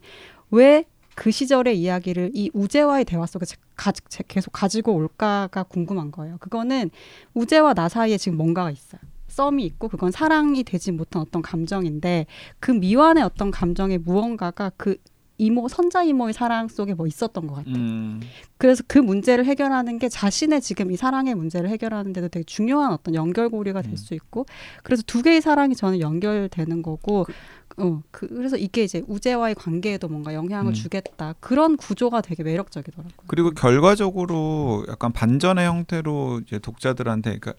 왜 0.52 0.86
그 1.14 1.30
시절의 1.30 1.78
이야기를 1.78 2.32
이 2.34 2.50
우재와의 2.54 3.04
대화 3.04 3.26
속에 3.26 3.46
제- 3.46 3.58
가, 3.76 3.92
제- 3.92 4.24
계속 4.30 4.52
가지고 4.52 4.94
올까가 4.96 5.64
궁금한 5.64 6.10
거예요. 6.10 6.38
그거는 6.40 6.90
우재와 7.34 7.74
나 7.74 7.90
사이에 7.90 8.18
지금 8.18 8.38
뭔가가 8.38 8.72
있어요. 8.72 9.02
썸이 9.32 9.64
있고 9.66 9.88
그건 9.88 10.12
사랑이 10.12 10.64
되지 10.64 10.92
못한 10.92 11.22
어떤 11.22 11.42
감정인데 11.42 12.26
그 12.60 12.72
미완의 12.72 13.24
어떤 13.24 13.52
감정의 13.52 13.98
무언가가 14.00 14.72
그 14.78 14.98
이모 15.42 15.68
선자 15.68 16.04
이모의 16.04 16.34
사랑 16.34 16.68
속에 16.68 16.94
뭐 16.94 17.08
있었던 17.08 17.48
것 17.48 17.56
같아요. 17.56 17.74
음. 17.74 18.22
그래서 18.60 18.84
그 18.86 19.00
문제를 19.00 19.44
해결하는 19.46 19.98
게 19.98 20.08
자신의 20.08 20.62
지금 20.62 20.92
이 20.92 20.98
사랑의 20.98 21.34
문제를 21.34 21.68
해결하는 21.68 22.14
데도 22.14 22.28
되게 22.28 22.44
중요한 22.44 22.94
어떤 22.94 23.16
연결고리가 23.16 23.82
될 23.82 23.94
음. 23.94 23.96
수 23.96 24.14
있고 24.14 24.46
그래서 24.84 25.02
두 25.08 25.24
개의 25.24 25.42
사랑이 25.42 25.76
저는 25.76 26.00
연결되는 26.00 26.84
거고 26.84 27.26
어, 27.78 28.02
그, 28.12 28.28
그래서 28.28 28.56
이게 28.56 28.84
이제 28.84 29.02
우재와의 29.08 29.56
관계에도 29.56 30.08
뭔가 30.10 30.36
영향을 30.36 30.72
음. 30.72 30.74
주겠다 30.74 31.34
그런 31.40 31.76
구조가 31.76 32.22
되게 32.22 32.44
매력적이더라고요. 32.44 33.12
그리고 33.26 33.50
결과적으로 33.50 34.86
약간 34.90 35.12
반전의 35.12 35.66
형태로 35.66 36.42
이제 36.46 36.60
독자들한테 36.60 37.40
그러니까 37.40 37.54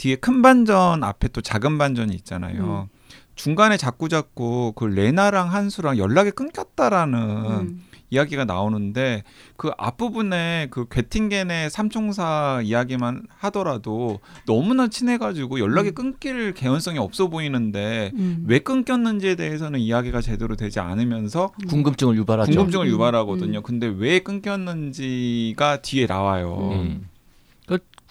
뒤에 0.00 0.16
큰 0.16 0.40
반전 0.40 1.04
앞에 1.04 1.28
또 1.28 1.42
작은 1.42 1.76
반전이 1.76 2.14
있잖아요. 2.14 2.88
중간에 3.34 3.76
자꾸 3.76 4.08
자꾸 4.08 4.72
그 4.74 4.86
레나랑 4.86 5.52
한수랑 5.52 5.98
연락이 5.98 6.30
끊겼다라는 6.30 7.18
음. 7.18 7.82
이야기가 8.08 8.46
나오는데 8.46 9.24
그 9.58 9.70
앞부분에 9.76 10.68
그 10.70 10.86
괴팅겐의 10.88 11.68
삼총사 11.68 12.62
이야기만 12.64 13.26
하더라도 13.28 14.20
너무나 14.46 14.88
친해가지고 14.88 15.60
연락이 15.60 15.90
음. 15.90 15.94
끊길 15.94 16.54
개연성이 16.54 16.98
없어 16.98 17.28
보이는데 17.28 18.12
음. 18.14 18.44
왜 18.48 18.58
끊겼는지에 18.58 19.34
대해서는 19.34 19.80
이야기가 19.80 20.22
제대로 20.22 20.56
되지 20.56 20.80
않으면서 20.80 21.52
궁금증을 21.68 22.16
유발하죠. 22.16 22.50
궁금증을 22.50 22.86
음. 22.86 22.92
유발하거든요. 22.92 23.58
음. 23.58 23.62
근데 23.62 23.86
왜 23.86 24.20
끊겼는지가 24.20 25.82
뒤에 25.82 26.06
나와요. 26.06 26.70
음. 26.72 27.10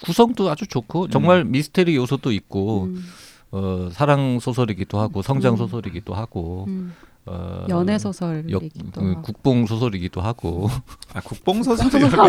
그 0.00 0.06
구성도 0.06 0.50
아주 0.50 0.66
좋고 0.66 1.08
정말 1.08 1.44
미스테리 1.44 1.96
요소도 1.96 2.32
있고 2.32 2.84
음. 2.84 3.04
어, 3.52 3.88
사랑 3.92 4.40
소설이기도 4.40 4.98
하고 4.98 5.22
성장 5.22 5.54
음. 5.54 5.56
소설이기도 5.58 6.14
하고 6.14 6.64
음. 6.68 6.94
어, 7.26 7.66
연애 7.68 7.94
역, 7.94 7.98
소설이기도 7.98 8.90
그 8.92 9.08
하고. 9.10 9.22
국뽕 9.22 9.66
소설이기도 9.66 10.20
하고 10.20 10.70
아 11.12 11.20
국뽕 11.20 11.62
소설 11.62 11.90
같아요. 11.90 12.28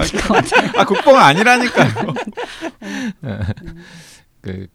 아 0.77 0.85
국뽕 0.85 1.17
아니라니까요. 1.17 2.13
그 4.41 4.67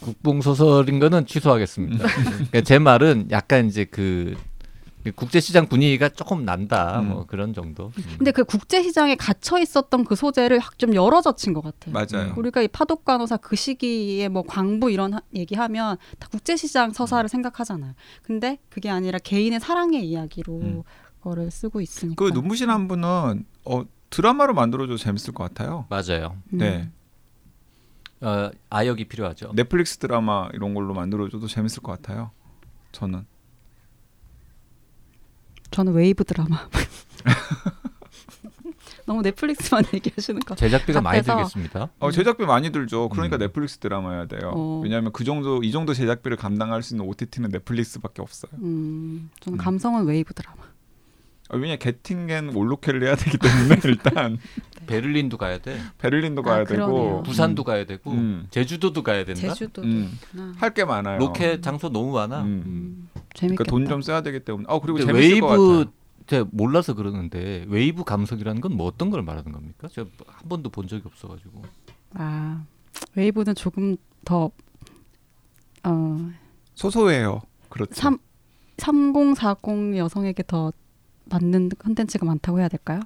국뽕 0.00 0.40
소설인 0.40 1.00
거는 1.00 1.26
취소하겠습니다. 1.26 2.06
그러니까 2.06 2.60
제 2.62 2.78
말은 2.78 3.28
약간 3.30 3.66
이제 3.66 3.84
그 3.84 4.36
국제 5.12 5.40
시장 5.40 5.66
분위기가 5.68 6.08
조금 6.08 6.44
난다 6.44 7.00
음. 7.00 7.08
뭐 7.08 7.26
그런 7.26 7.52
정도. 7.52 7.92
음. 7.98 8.04
근데 8.18 8.30
그 8.30 8.44
국제 8.44 8.82
시장에 8.82 9.16
갇혀 9.16 9.58
있었던 9.58 10.04
그 10.04 10.14
소재를 10.16 10.58
확좀 10.58 10.94
열어 10.94 11.20
젖힌 11.20 11.52
것 11.52 11.62
같아요. 11.62 11.92
맞아요. 11.92 12.34
우리가 12.36 12.62
이 12.62 12.68
파독 12.68 13.04
간호사 13.04 13.36
그 13.38 13.56
시기에 13.56 14.28
뭐 14.28 14.42
광부 14.42 14.90
이런 14.90 15.14
하- 15.14 15.20
얘기하면 15.34 15.98
다 16.18 16.28
국제시장 16.30 16.92
서사를 16.92 17.28
생각하잖아요. 17.28 17.94
근데 18.22 18.58
그게 18.70 18.88
아니라 18.90 19.18
개인의 19.18 19.60
사랑의 19.60 20.08
이야기로 20.08 20.60
음. 20.60 20.82
그거를 21.18 21.50
쓰고 21.50 21.80
있으니까. 21.80 22.22
그 22.24 22.30
눈부신 22.30 22.70
한 22.70 22.88
분은 22.88 23.44
어 23.64 23.84
드라마로 24.10 24.54
만들어도 24.54 24.96
재밌을 24.96 25.34
것 25.34 25.42
같아요. 25.44 25.86
맞아요. 25.90 26.36
음. 26.52 26.58
네. 26.58 26.90
어, 28.20 28.50
아역이 28.70 29.04
필요하죠. 29.06 29.52
넷플릭스 29.54 29.98
드라마 29.98 30.48
이런 30.54 30.72
걸로 30.72 30.94
만들어줘도 30.94 31.46
재밌을 31.46 31.82
것 31.82 31.92
같아요. 31.92 32.30
저는 32.92 33.26
저는 35.74 35.92
웨이브 35.92 36.22
드라마. 36.22 36.68
너무 39.06 39.22
넷플릭스만 39.22 39.82
얘기하시는 39.92 40.38
거. 40.40 40.54
제작비가 40.54 41.00
많이 41.00 41.20
들겠습니다. 41.20 41.88
어, 41.98 42.12
제작비 42.12 42.46
많이 42.46 42.70
들죠. 42.70 43.08
그러니까 43.08 43.36
음. 43.36 43.40
넷플릭스 43.40 43.78
드라마여야 43.78 44.26
돼요. 44.26 44.52
어. 44.54 44.80
왜냐하면 44.84 45.10
그 45.12 45.24
정도 45.24 45.64
이 45.64 45.72
정도 45.72 45.92
제작비를 45.92 46.36
감당할 46.36 46.84
수 46.84 46.94
있는 46.94 47.08
OTT는 47.08 47.50
넷플릭스밖에 47.50 48.22
없어요. 48.22 48.52
음, 48.62 49.30
저는 49.40 49.58
음. 49.58 49.58
감성은 49.58 50.06
웨이브 50.06 50.32
드라마. 50.32 50.62
어, 51.50 51.56
왜냐 51.56 51.76
괴팅겐 51.76 52.54
올로케를 52.56 53.02
해야 53.04 53.14
되기 53.16 53.36
때문에 53.38 53.76
일단 53.84 54.38
베를린도 54.86 55.36
가야 55.36 55.58
돼. 55.58 55.78
베를린도 55.98 56.42
아, 56.42 56.44
가야 56.44 56.64
그러네요. 56.64 56.86
되고 56.86 57.22
부산도 57.22 57.64
가야 57.64 57.84
되고 57.86 58.10
음. 58.12 58.46
제주도도 58.50 59.02
가야 59.02 59.24
된다. 59.24 59.40
제주도 59.40 59.82
음. 59.82 60.10
있구나. 60.14 60.52
할게 60.56 60.84
많아요. 60.84 61.18
로케 61.18 61.62
장소 61.62 61.88
너무 61.90 62.12
많아. 62.14 62.40
음. 62.42 62.46
음. 62.46 62.62
음, 62.66 63.08
재밌겠다. 63.34 63.64
그러니까 63.64 63.64
돈 63.64 63.86
좀 63.86 64.02
써야 64.02 64.20
되기 64.22 64.40
때문에. 64.40 64.64
어 64.68 64.80
그리고 64.80 64.98
재밌을 65.00 65.40
것 65.40 65.46
웨이브 65.46 65.46
같아요. 65.46 65.92
제가 66.26 66.48
몰라서 66.52 66.94
그러는데 66.94 67.66
웨이브 67.68 68.04
감성이라는 68.04 68.60
건 68.62 68.72
뭐 68.72 68.86
어떤 68.86 69.10
걸 69.10 69.22
말하는 69.22 69.52
겁니까? 69.52 69.88
제가 69.88 70.08
한 70.26 70.48
번도 70.48 70.70
본 70.70 70.88
적이 70.88 71.02
없어가지고. 71.06 71.62
아 72.14 72.64
웨이브는 73.14 73.54
조금 73.54 73.96
더 74.24 74.50
어, 75.82 76.30
소소해요. 76.74 77.42
그렇죠. 77.68 77.92
3 77.94 78.18
3040 78.78 79.96
여성에게 79.96 80.42
더 80.46 80.72
맞는 81.26 81.70
컨텐츠가 81.78 82.24
많다고 82.26 82.60
해야 82.60 82.68
될까요? 82.68 83.00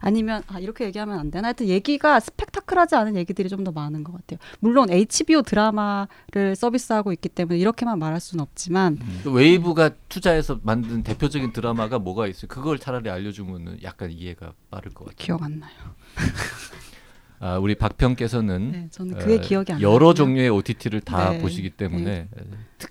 아니면 0.00 0.42
아 0.46 0.60
이렇게 0.60 0.84
얘기하면 0.84 1.18
안 1.18 1.30
되나? 1.32 1.48
하여튼 1.48 1.66
얘기가 1.66 2.20
스펙타클하지 2.20 2.94
않은 2.94 3.16
얘기들이 3.16 3.48
좀 3.48 3.64
더 3.64 3.72
많은 3.72 4.04
것 4.04 4.12
같아요. 4.12 4.38
물론 4.60 4.88
HBO 4.90 5.42
드라마를 5.42 6.54
서비스하고 6.54 7.12
있기 7.14 7.28
때문에 7.30 7.58
이렇게만 7.58 7.98
말할 7.98 8.20
수는 8.20 8.40
없지만 8.42 8.98
음. 9.00 9.20
그 9.24 9.32
웨이브가 9.32 9.90
투자해서 10.08 10.60
만든 10.62 11.02
대표적인 11.02 11.52
드라마가 11.52 11.98
뭐가 11.98 12.28
있어요? 12.28 12.46
그걸 12.48 12.78
차라리 12.78 13.10
알려주면은 13.10 13.78
약간 13.82 14.12
이해가 14.12 14.52
빠를 14.70 14.92
것 14.94 15.06
같아요. 15.06 15.16
기억 15.16 15.42
안 15.42 15.58
나요. 15.58 15.72
아, 17.40 17.56
우리 17.58 17.74
박평께서는 17.76 18.70
네, 18.72 18.88
저는 18.90 19.18
그게 19.18 19.36
어, 19.36 19.40
기억이 19.40 19.72
안 19.72 19.80
나요. 19.80 19.92
여러 19.92 20.12
종류의 20.14 20.48
OTT를 20.50 21.00
다 21.00 21.30
네. 21.30 21.38
보시기 21.40 21.70
때문에 21.70 22.28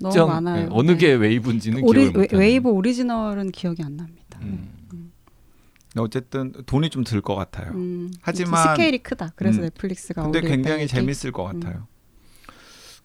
너무 0.01 0.11
특정 0.11 0.29
많아요. 0.29 0.63
예, 0.63 0.67
어느 0.71 0.91
네. 0.91 0.97
게 0.97 1.13
웨이브인지는 1.13 1.83
오리, 1.83 2.01
기억을 2.01 2.13
웨, 2.15 2.21
못하는. 2.23 2.39
웨이브 2.41 2.69
오리지널은 2.69 3.51
기억이 3.51 3.83
안 3.83 3.97
납니다. 3.97 4.23
음. 4.41 5.11
어쨌든 5.97 6.53
돈이 6.65 6.89
좀 6.89 7.03
들 7.03 7.21
것 7.21 7.35
같아요. 7.35 7.71
음, 7.73 8.11
하지만- 8.21 8.75
스케일이 8.75 8.99
크다. 8.99 9.31
그래서 9.35 9.59
음. 9.59 9.63
넷플릭스가 9.63 10.23
근데 10.23 10.41
굉장히 10.41 10.87
재밌을 10.87 11.31
것 11.31 11.43
같아요. 11.43 11.87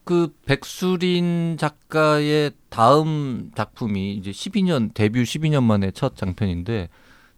그 0.04 0.34
백수린 0.46 1.56
작가의 1.58 2.50
다음 2.68 3.50
작품이 3.54 4.14
이제 4.16 4.30
12년 4.32 4.92
데뷔 4.94 5.22
12년 5.22 5.62
만에 5.62 5.90
첫 5.92 6.16
장편인데 6.16 6.88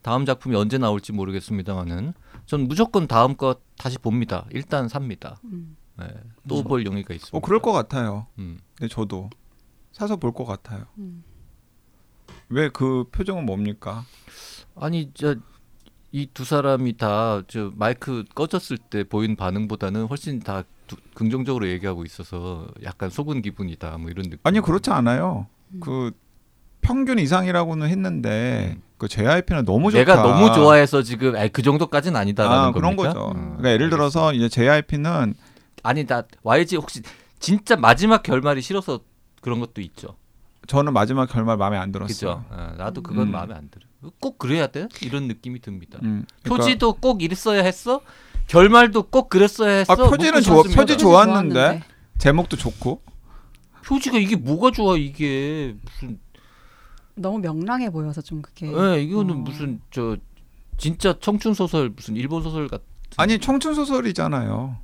다음 0.03 0.25
작품이 0.25 0.57
언제 0.57 0.79
나올지 0.79 1.13
모르겠습니다만은 1.13 2.15
전 2.47 2.67
무조건 2.67 3.07
다음 3.07 3.37
거 3.37 3.57
다시 3.79 3.99
봅니다. 3.99 4.47
일단 4.51 4.89
삽니다. 4.89 5.37
음. 5.45 5.77
네, 5.99 6.07
또볼 6.49 6.85
용의가 6.87 7.15
있습니다. 7.15 7.37
어 7.37 7.41
그럴 7.41 7.61
것 7.61 7.73
같아요. 7.73 8.27
음. 8.39 8.59
네 8.81 8.89
저도 8.89 9.31
사서 9.93 10.17
볼 10.17 10.33
것 10.33 10.45
같아요. 10.45 10.87
음. 10.99 11.23
왜 12.51 12.69
그 12.71 13.05
표정은 13.11 13.47
뭡니까? 13.47 14.05
아니 14.77 15.11
저 15.15 15.35
이 16.13 16.29
두 16.33 16.45
사람이 16.45 16.97
다 16.97 17.43
저 17.49 17.73
마이크 17.75 18.25
꺼졌을 18.37 18.79
때 18.79 19.03
보인 19.03 19.35
반응보다는 19.35 20.07
훨씬 20.07 20.39
다 20.41 20.63
두- 20.87 20.97
긍정적으로 21.15 21.69
얘기하고 21.69 22.05
있어서 22.05 22.69
약간 22.85 23.11
속은 23.11 23.43
기분이다 23.43 23.99
뭐 23.99 24.11
이런 24.11 24.25
느낌. 24.25 24.39
아니 24.45 24.61
그렇지 24.61 24.91
않아요. 24.91 25.49
음. 25.73 25.81
그 25.81 26.13
평균 26.83 27.19
이상이라고는 27.19 27.89
했는데 27.89 28.77
그 28.99 29.09
JYP는 29.09 29.65
너무 29.65 29.91
좋다. 29.91 29.99
내가 30.05 30.23
너무 30.23 30.55
좋아해서 30.55 31.03
지금 31.03 31.35
아이, 31.35 31.49
그 31.49 31.63
정도까지는 31.63 32.15
아니다라는 32.21 32.59
아 32.69 32.71
그런 32.73 32.95
겁니까? 32.95 33.15
거죠. 33.19 33.33
음, 33.33 33.57
그러니까 33.57 33.71
예를 33.73 33.91
들어서 33.91 34.33
이제 34.35 34.49
JYP는 34.49 35.35
아니 35.83 36.07
나 36.07 36.23
YG 36.45 36.77
혹시 36.77 37.03
진짜 37.41 37.75
마지막 37.75 38.23
결말이 38.23 38.61
싫어서 38.63 39.01
그런 39.41 39.59
것도 39.59 39.81
있죠. 39.81 40.15
저는 40.67 40.93
마지막 40.93 41.27
결말 41.27 41.57
마음에 41.57 41.77
안 41.77 41.93
들었어요. 41.93 42.09
그죠? 42.09 42.45
어, 42.51 42.75
나도 42.79 43.03
그건 43.03 43.29
음. 43.29 43.33
마음에 43.33 43.55
안 43.55 43.69
들어. 43.71 43.85
꼭 44.21 44.39
그래야 44.39 44.67
돼? 44.67 44.89
이런 45.03 45.29
느낌이 45.29 45.61
듭니다. 45.61 45.99
음, 46.03 46.25
그러니까 46.43 46.65
표지도 46.65 46.95
꼭 46.95 47.23
이랬어야 47.23 47.63
했어? 47.63 48.01
결말도 48.49 49.05
꼭 49.05 49.29
그랬어야 49.31 49.79
했어? 49.79 49.93
아, 49.93 49.97
표지는 49.97 50.41
묻고 50.41 50.43
좋아-. 50.43 50.75
표지 50.75 50.99
좋았는데. 50.99 51.83
제목도 52.19 52.57
좋고 52.57 53.03
표지가 53.85 54.19
이게 54.19 54.37
뭐가 54.37 54.71
좋아 54.71 54.97
이게 54.97 55.75
무슨 55.85 56.21
너무 57.15 57.39
명랑해 57.39 57.91
보여서 57.91 58.21
좀 58.23 58.41
그게. 58.43 58.67
예, 58.67 59.03
이거는 59.03 59.35
어. 59.35 59.39
무슨 59.39 59.81
저 59.91 60.17
진짜 60.77 61.15
청춘 61.21 61.55
소설 61.55 61.91
무슨 61.91 62.17
일본 62.17 62.43
소설 62.43 62.69
같 62.69 62.83
아니 63.17 63.39
청춘 63.39 63.75
소설이잖아요. 63.75 64.79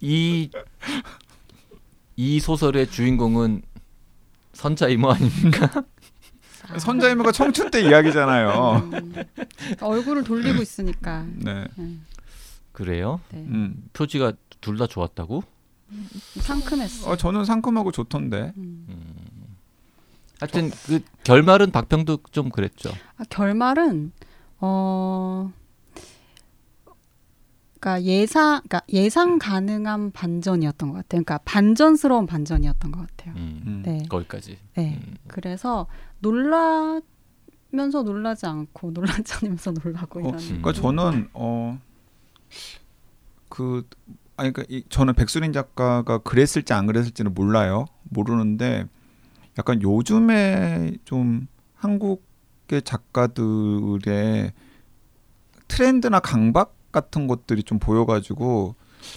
이, 0.00 0.50
이 2.16 2.40
소설의 2.40 2.90
주인공은 2.90 3.62
선자 4.52 4.88
이모 4.88 5.10
아닙니까? 5.10 5.84
선자이모가 6.78 7.32
청춘 7.32 7.70
때 7.70 7.82
이야기잖아요. 7.82 8.90
음. 8.92 9.14
얼굴을 9.82 10.24
돌리고 10.24 10.62
있으니까. 10.62 11.26
네. 11.36 11.66
음, 11.78 12.06
그래요? 12.72 13.20
네. 13.30 13.40
음. 13.40 13.84
표지가 13.92 14.32
둘 14.62 14.78
다 14.78 14.86
좋았다고? 14.86 15.42
상큼했어. 16.40 17.10
어 17.10 17.16
저는 17.16 17.44
상큼하고 17.44 17.92
좋던데. 17.92 18.52
음. 18.56 18.86
하여튼 20.40 20.70
그 20.86 21.00
결말은 21.22 21.70
박평도 21.70 22.20
좀 22.32 22.48
그랬죠. 22.48 22.90
아, 23.18 23.24
결말은 23.28 24.12
어 24.60 25.52
그러니까 27.84 28.02
예상, 28.04 28.62
그러니까 28.62 28.80
예상 28.94 29.38
가능한 29.38 30.12
반전이었던 30.12 30.88
것 30.88 30.94
같아요. 30.94 31.22
그러니까 31.22 31.38
반전스러운 31.44 32.26
반전이었던 32.26 32.90
것 32.90 33.06
같아요. 33.06 33.34
음, 33.36 33.62
음. 33.66 33.82
네, 33.84 34.02
거기까지. 34.08 34.58
네. 34.74 34.98
음. 35.06 35.16
그래서 35.28 35.86
놀라면서 36.20 37.02
놀라지 38.04 38.46
않고 38.46 38.92
놀라지 38.92 39.34
않으면서 39.34 39.72
놀라고 39.72 40.20
어, 40.20 40.28
이런. 40.30 40.38
그러니까 40.40 40.72
저는 40.72 41.28
어그 43.50 43.86
아니 44.38 44.50
그러니까 44.50 44.64
이, 44.70 44.82
저는 44.88 45.12
백수린 45.12 45.52
작가가 45.52 46.16
그랬을지 46.16 46.72
안 46.72 46.86
그랬을지는 46.86 47.34
몰라요. 47.34 47.84
모르는데 48.04 48.86
약간 49.58 49.82
요즘에 49.82 50.92
좀 51.04 51.48
한국의 51.74 52.80
작가들의 52.82 54.52
트렌드나 55.68 56.20
강박 56.20 56.73
같은 56.94 57.26
것들이 57.26 57.62
좀 57.64 57.78
보여가지고 57.78 58.74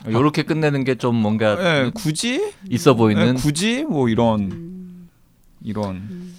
요렇게 0.09 0.43
끝내는 0.43 0.83
게 0.83 0.95
좀 0.95 1.15
뭔가 1.15 1.55
예, 1.85 1.91
굳이 1.93 2.53
있어 2.69 2.95
보이는 2.95 3.27
예, 3.29 3.33
굳이 3.33 3.83
뭐 3.85 4.09
이런 4.09 4.51
음. 4.51 5.09
이런 5.61 6.33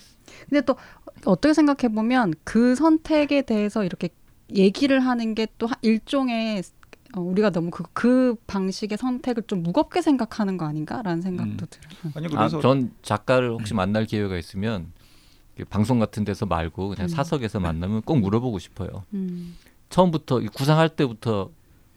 근데 0.49 0.61
또 0.63 0.77
어떻게 1.25 1.55
생각해 1.55 1.95
보면 1.95 2.35
그 2.45 2.75
선택에 2.75 3.43
대해서 3.43 3.85
이렇게 3.85 4.09
얘기를 4.55 5.01
하는 5.01 5.35
게 5.35 5.47
또 5.59 5.69
일종의 5.83 6.63
어, 7.17 7.21
우리가 7.21 7.49
너무 7.51 7.71
그, 7.71 7.85
그 7.95 8.35
방식의 8.47 8.99
선택을 8.99 9.45
좀 9.47 9.63
무겁게 9.63 10.03
생각하는 10.03 10.59
거 10.59 10.67
아닌가라는 10.67 11.23
생각도 11.23 11.67
들어요. 11.67 12.13
아니 12.15 12.27
아, 12.27 12.29
그래서 12.29 12.61
전 12.61 12.91
작가를 13.03 13.51
혹시 13.53 13.73
만날 13.73 14.05
기회가 14.05 14.37
있으면 14.37 14.93
그 15.57 15.65
방송 15.65 15.99
같은 15.99 16.25
데서 16.25 16.45
말고 16.47 16.91
그냥 16.91 17.07
음. 17.07 17.09
사석에서 17.09 17.61
만나면 17.61 18.03
꼭 18.03 18.19
물어보고 18.21 18.59
싶어요. 18.59 19.05
음. 19.15 19.57
처음부터 19.91 20.41
이 20.41 20.49
구상할 20.49 20.89
때부터 20.89 21.51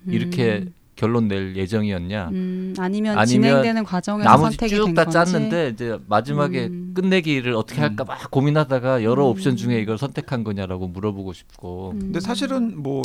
이렇게 0.08 0.63
음. 0.65 0.73
결론 0.95 1.27
낼 1.27 1.56
예정이었냐? 1.56 2.30
음, 2.30 2.75
아니면, 2.77 3.17
아니면 3.17 3.25
진행되는 3.25 3.84
과정에서 3.84 4.30
나머지 4.30 4.56
선택이 4.56 4.75
쭉된다 4.75 5.06
건지. 5.06 5.32
짰는데 5.32 5.69
이제 5.69 5.97
마지막에 6.08 6.67
음. 6.67 6.91
끝내기를 6.93 7.56
어떻게 7.56 7.82
음. 7.82 7.84
할까 7.84 8.04
막 8.04 8.30
고민하다가 8.30 9.04
여러 9.04 9.25
음. 9.25 9.32
옵션 9.32 9.56
중에 9.56 9.80
이걸 9.80 9.97
선택한 9.97 10.43
거냐라고 10.43 10.88
물어보고 10.88 11.34
싶고 11.34 11.91
음. 11.95 11.99
근데 11.99 12.19
사실은 12.19 12.82
뭐 12.82 13.01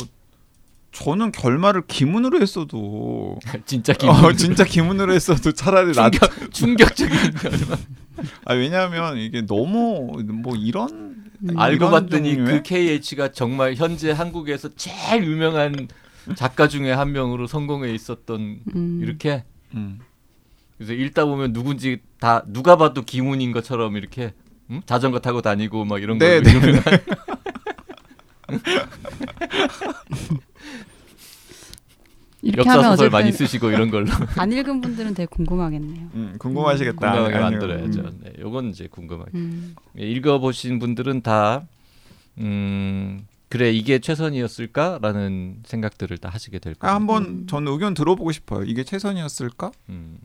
저는 0.91 1.31
결말을 1.31 1.83
기문으로 1.87 2.39
했어도 2.39 3.39
진짜 3.65 3.93
기 3.93 4.07
어, 4.07 4.33
진짜 4.33 4.63
기문으로 4.63 5.13
했어도 5.13 5.51
차라리 5.51 5.93
나 5.93 6.09
충격 6.11 6.51
충격적인 6.51 7.33
결말. 7.33 7.77
아 8.45 8.53
왜냐하면 8.53 9.17
이게 9.17 9.45
너무 9.45 10.21
뭐 10.25 10.55
이런 10.55 11.27
음. 11.43 11.57
알고 11.57 11.75
이런 11.75 11.91
봤더니 11.91 12.35
종류의? 12.35 12.57
그 12.57 12.63
KH가 12.63 13.31
정말 13.31 13.75
현재 13.75 14.11
한국에서 14.11 14.69
제일 14.75 15.25
유명한 15.25 15.87
작가 16.35 16.67
중에 16.67 16.91
한 16.91 17.11
명으로 17.11 17.47
성공해 17.47 17.93
있었던 17.93 18.59
음. 18.75 18.99
이렇게 19.01 19.43
음. 19.73 19.99
그래서 20.77 20.93
읽다 20.93 21.25
보면 21.25 21.53
누군지 21.53 21.99
다 22.19 22.43
누가 22.47 22.75
봐도 22.75 23.03
기문인 23.03 23.51
것처럼 23.51 23.97
이렇게 23.97 24.33
음? 24.69 24.81
자전거 24.85 25.19
타고 25.19 25.41
다니고 25.41 25.85
막 25.85 26.01
이런 26.01 26.17
네, 26.17 26.41
거 26.41 26.49
네, 26.49 26.71
네. 26.71 26.81
역사 32.55 32.83
소설 32.91 33.09
많이 33.09 33.31
쓰시고 33.31 33.71
이런 33.71 33.89
걸로 33.89 34.07
안 34.37 34.51
읽은 34.51 34.81
분들은 34.81 35.13
되게 35.13 35.25
궁금하겠네요. 35.25 36.07
음, 36.13 36.35
궁금하시겠다. 36.37 37.11
궁금하게 37.11 37.35
아니, 37.35 37.55
만들어야죠. 37.55 38.01
음. 38.01 38.19
네, 38.23 38.33
요건 38.39 38.69
이제 38.69 38.87
궁금하게. 38.89 39.31
음. 39.35 39.75
예, 39.99 40.03
읽어보신 40.03 40.79
분들은 40.79 41.21
다 41.21 41.63
음, 42.37 43.25
그래 43.49 43.71
이게 43.71 43.99
최선이었을까라는 43.99 45.63
생각들을 45.65 46.17
다 46.19 46.29
하시게 46.29 46.59
될 46.59 46.75
아, 46.79 46.81
거예요. 46.81 46.95
한번 46.95 47.23
음. 47.23 47.47
저는 47.47 47.71
의견 47.71 47.93
들어보고 47.93 48.31
싶어요. 48.31 48.63
이게 48.65 48.83
최선이었을까? 48.83 49.71
음. 49.89 50.17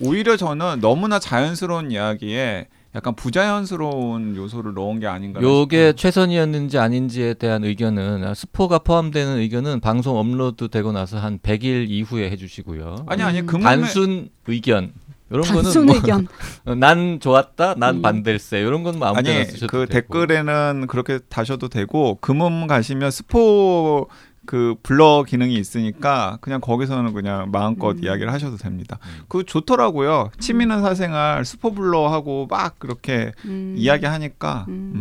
오히려 0.00 0.36
저는 0.36 0.80
너무나 0.80 1.18
자연스러운 1.18 1.90
이야기에 1.90 2.68
약간 2.94 3.14
부자연스러운 3.14 4.34
요소를 4.34 4.72
넣은 4.74 4.98
게 4.98 5.06
아닌가. 5.06 5.42
요게 5.42 5.92
최선이었는지 5.94 6.78
아닌지에 6.78 7.34
대한 7.34 7.62
의견은 7.64 8.24
아, 8.24 8.34
스포가 8.34 8.78
포함되는 8.80 9.36
의견은 9.38 9.80
방송 9.80 10.16
업로드 10.16 10.68
되고 10.68 10.90
나서 10.92 11.18
한 11.18 11.38
100일 11.38 11.86
이후에 11.90 12.30
해주시고요. 12.30 13.04
아니 13.06 13.22
아니 13.22 13.40
음. 13.40 13.46
그 13.46 13.58
단순 13.58 14.30
의견 14.46 14.92
이런 15.30 15.42
거는 15.42 15.62
단순 15.64 15.84
뭐, 15.86 15.94
의견. 15.96 16.26
어, 16.64 16.74
난 16.76 17.20
좋았다, 17.20 17.74
난 17.74 17.96
음. 17.96 18.02
반댈세 18.02 18.60
이런 18.60 18.82
건 18.82 18.96
뭐 18.98 19.08
아무 19.08 19.22
데나 19.22 19.44
쓰셔도 19.44 19.66
그 19.66 19.86
되고. 19.86 19.92
댓글에는 20.24 20.86
그렇게 20.88 21.18
다셔도 21.28 21.68
되고 21.68 22.16
금음 22.22 22.66
가시면 22.66 23.10
스포 23.10 24.08
그 24.48 24.76
블러 24.82 25.24
기능이 25.28 25.56
있으니까 25.56 26.38
그냥 26.40 26.62
거기서는 26.62 27.12
그냥 27.12 27.50
마음껏 27.50 27.90
음. 27.98 28.02
이야기를 28.02 28.32
하셔도 28.32 28.56
됩니다. 28.56 28.98
음. 29.02 29.24
그 29.28 29.44
좋더라고요. 29.44 30.30
취미는 30.40 30.80
사생활 30.80 31.44
스포 31.44 31.74
블러 31.74 32.08
하고 32.08 32.46
막 32.48 32.78
그렇게 32.78 33.32
음. 33.44 33.74
이야기하니까. 33.76 34.64
음. 34.68 34.92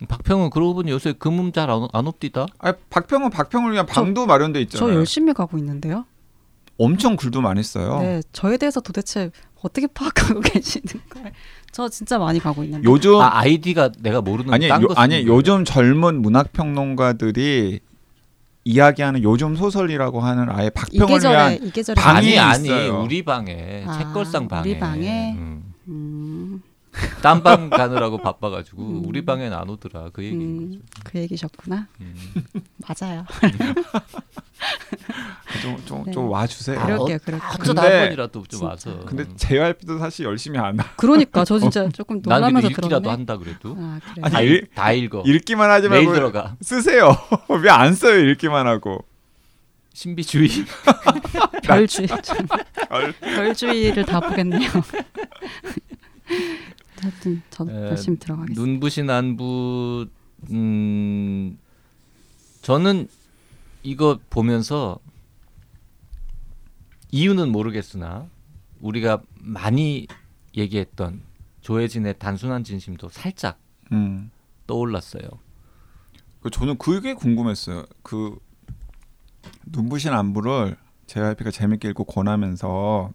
음. 0.00 0.06
박평은 0.08 0.50
그러고 0.50 0.74
보니 0.74 0.92
요새 0.92 1.12
금음 1.12 1.50
잘안 1.50 1.88
안 1.92 2.06
옵디다. 2.06 2.46
아 2.60 2.72
박평은 2.88 3.30
박평을 3.30 3.72
위한 3.72 3.84
저- 3.88 3.94
방도 3.94 4.26
마련돼 4.26 4.60
저 4.60 4.76
있잖아요. 4.76 4.94
열심히 4.96 5.32
가고 5.32 5.58
있는데요. 5.58 6.04
엄청 6.78 7.16
글도 7.16 7.40
많이 7.40 7.64
써요. 7.64 7.98
네, 8.00 8.22
저에 8.32 8.58
대해서 8.58 8.80
도대체 8.80 9.32
어떻게 9.60 9.88
파악하고 9.88 10.38
계시는 10.54 11.02
거예요? 11.10 11.30
저 11.72 11.88
진짜 11.88 12.16
많이 12.20 12.38
가고 12.38 12.62
있는데. 12.62 12.88
요즘 12.88 13.16
아 13.16 13.40
아이디가 13.40 13.90
내가 13.98 14.20
모르는 14.20 14.54
아니 14.54 14.68
딴 14.68 14.82
요, 14.82 14.86
거 14.86 14.94
아니 14.94 15.16
거예요. 15.24 15.26
요즘 15.36 15.64
젊은 15.64 16.22
문학 16.22 16.52
평론가들이 16.52 17.80
이야기하는 18.64 19.22
요즘 19.22 19.56
소설이라고 19.56 20.20
하는 20.20 20.48
아예 20.50 20.66
이 20.66 20.70
박평을 20.70 21.06
계절에 21.06 21.34
위한 21.34 21.52
이 21.62 21.70
계절에 21.70 22.00
방이 22.00 22.18
아니 22.18 22.38
아니 22.38 22.64
있어요. 22.64 23.02
우리 23.02 23.24
방에 23.24 23.84
아, 23.86 23.98
책걸상 23.98 24.48
방에 24.48 24.70
우리 24.70 24.78
방에? 24.78 25.32
음. 25.36 25.74
음, 25.88 26.62
딴 27.22 27.42
방 27.42 27.70
가느라고 27.70 28.18
바빠가지고 28.18 28.82
음. 28.82 29.02
우리 29.06 29.24
방엔 29.24 29.52
안 29.52 29.68
오더라 29.70 30.10
그 30.12 30.22
얘기인 30.24 30.40
음, 30.42 30.66
거죠. 30.70 30.80
그 31.04 31.18
얘기셨구나. 31.20 31.86
음. 32.00 32.14
맞아요. 32.86 33.24
좀좀 35.62 36.04
네. 36.06 36.12
좀 36.12 36.28
와주세요. 36.28 36.78
아, 36.80 36.84
그럴게요, 36.84 37.16
어, 37.16 37.18
그럴게요. 37.24 37.50
어쩌다 37.60 37.82
근데- 37.82 37.96
한 37.98 38.04
번이라도 38.06 38.44
좀. 38.48 38.62
와서. 38.64 39.00
근데 39.06 39.22
음. 39.24 39.34
JYP도 39.36 39.98
사실 39.98 40.26
열심히 40.26 40.58
안 40.58 40.78
하. 40.78 40.84
그러니까 40.96 41.44
저 41.44 41.58
진짜 41.58 41.88
조금 41.88 42.16
난 42.16 42.22
그래도 42.22 42.40
놀라면서 42.40 42.68
읽기라도 42.68 42.88
들었네. 42.88 43.08
한다 43.08 43.36
그래도 43.38 43.76
아, 43.78 43.98
그래. 44.04 44.22
아니, 44.22 44.32
다, 44.32 44.40
일- 44.42 44.52
읽, 44.56 44.74
다 44.74 44.92
읽어 44.92 45.22
읽기만 45.26 45.70
하지 45.70 45.88
말고 45.88 46.12
들어가 46.12 46.56
쓰세요. 46.60 47.16
왜 47.62 47.70
안 47.70 47.94
써요? 47.94 48.18
읽기만 48.30 48.66
하고. 48.66 49.04
신비주의 49.94 50.48
별주의 51.64 52.08
별- 52.88 53.12
별주의를 53.20 54.04
다 54.04 54.20
보겠네요. 54.20 54.70
하여튼 57.02 57.42
저도 57.50 57.70
에, 57.72 57.88
열심히 57.88 58.18
들어가겠습니다. 58.18 58.60
눈부신 58.62 59.10
안부 59.10 60.06
음 60.50 61.58
저는 62.62 63.08
이거 63.82 64.18
보면서 64.30 64.98
이유는 67.10 67.50
모르겠으나 67.50 68.28
우리가 68.80 69.22
많이 69.40 70.06
얘기했던 70.56 71.20
조혜진의 71.60 72.18
단순한 72.18 72.64
진심도 72.64 73.08
살짝 73.08 73.58
음. 73.92 74.30
떠올랐어요. 74.66 75.22
그 76.40 76.50
저는 76.50 76.78
그게 76.78 77.14
궁금했어요. 77.14 77.84
그 78.02 78.38
눈부신 79.66 80.12
안부를 80.12 80.76
JYP가 81.06 81.50
재밌게 81.50 81.88
읽고 81.90 82.04
권하면서 82.04 83.12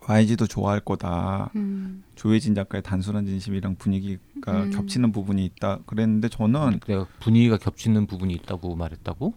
YG도 0.00 0.46
좋아할 0.46 0.80
거다. 0.80 1.50
음, 1.54 2.02
조혜진 2.16 2.54
작가의 2.54 2.82
단순한 2.82 3.26
진심이랑 3.26 3.76
분위기가 3.76 4.52
음. 4.64 4.70
겹치는 4.70 5.12
부분이 5.12 5.44
있다. 5.44 5.78
그랬는데 5.86 6.28
저는 6.28 6.80
내가 6.86 7.06
분위기가 7.20 7.56
겹치는 7.58 8.06
부분이 8.06 8.34
있다고 8.34 8.74
말했다고? 8.76 9.34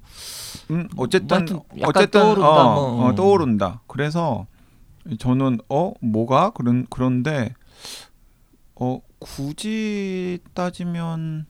음, 0.71 0.87
어쨌든 0.97 1.45
약간 1.79 1.89
어쨌든 1.89 2.21
떠오른다, 2.21 2.47
어, 2.75 2.95
뭐. 2.95 3.05
어, 3.07 3.15
떠오른다. 3.15 3.81
그래서 3.87 4.47
저는 5.19 5.59
어 5.69 5.93
뭐가 6.01 6.49
그런 6.51 6.87
그런데 6.89 7.53
어 8.75 8.99
굳이 9.19 10.39
따지면 10.53 11.45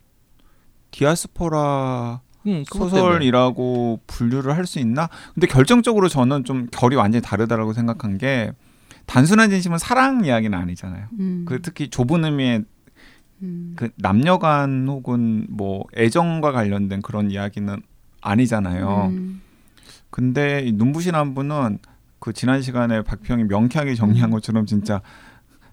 디아스포라 0.92 2.22
때문에. 2.46 2.64
소설이라고 2.66 4.02
분류를 4.08 4.56
할 4.56 4.66
수 4.66 4.80
있나? 4.80 5.10
근데 5.34 5.48
결정적으로 5.48 6.10
저는 6.10 6.44
좀 6.44 6.68
결이 6.72 6.96
완전히 6.96 7.22
다르다라고 7.22 7.74
생각한 7.74 8.18
게 8.18 8.52
단순한 9.06 9.50
진심은 9.50 9.78
사랑 9.78 10.26
이야기는 10.26 10.58
아니잖아요. 10.58 11.08
음, 11.20 11.46
그 11.48 11.62
특히 11.62 11.90
좁은 11.90 12.26
의미의 12.26 12.64
음, 13.42 13.74
그 13.76 13.90
남녀간 13.98 14.88
혹은 14.88 15.46
뭐 15.50 15.86
애정과 15.96 16.52
관련된 16.52 17.02
그런 17.02 17.32
이야기는 17.32 17.82
아니잖아요. 18.22 19.12
음, 19.12 19.42
근데 20.10 20.62
이 20.66 20.72
눈부신 20.72 21.14
안부는 21.16 21.80
그 22.20 22.34
지난 22.34 22.62
시간에 22.62 23.04
박평이 23.04 23.44
명쾌하게 23.44 23.94
정리한 23.96 24.32
것처럼 24.32 24.66
진짜 24.66 25.02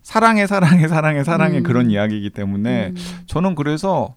사랑해 0.02 0.46
사랑해 0.46 0.88
사랑해 0.88 1.24
사랑해 1.24 1.58
음. 1.58 1.62
그런 1.62 1.90
이야기이기 1.90 2.30
때문에 2.30 2.88
음, 2.88 2.96
저는 3.26 3.54
그래서 3.54 4.16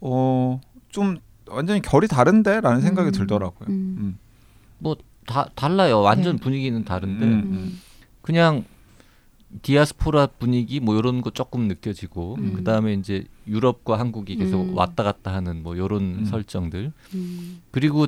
어좀 0.00 1.18
완전히 1.48 1.80
결이 1.80 2.08
다른데라는 2.08 2.80
생각이 2.80 3.10
음. 3.10 3.12
들더라고요. 3.12 3.68
음. 3.68 3.96
음. 3.98 4.18
뭐다 4.78 5.48
달라요. 5.54 6.00
완전 6.02 6.36
네. 6.36 6.42
분위기는 6.42 6.84
다른데 6.84 7.24
음. 7.24 7.32
음. 7.32 7.80
그냥 8.24 8.64
디아스포라 9.60 10.28
분위기 10.38 10.80
뭐 10.80 10.96
이런 10.98 11.20
거 11.20 11.28
조금 11.30 11.68
느껴지고 11.68 12.36
음. 12.40 12.54
그다음에 12.54 12.94
이제 12.94 13.26
유럽과 13.46 13.98
한국이 13.98 14.34
계속 14.36 14.62
음. 14.62 14.74
왔다 14.76 15.02
갔다 15.02 15.32
하는 15.34 15.62
뭐 15.62 15.76
요런 15.76 16.02
음. 16.20 16.24
설정들 16.24 16.90
음. 17.14 17.60
그리고 17.70 18.06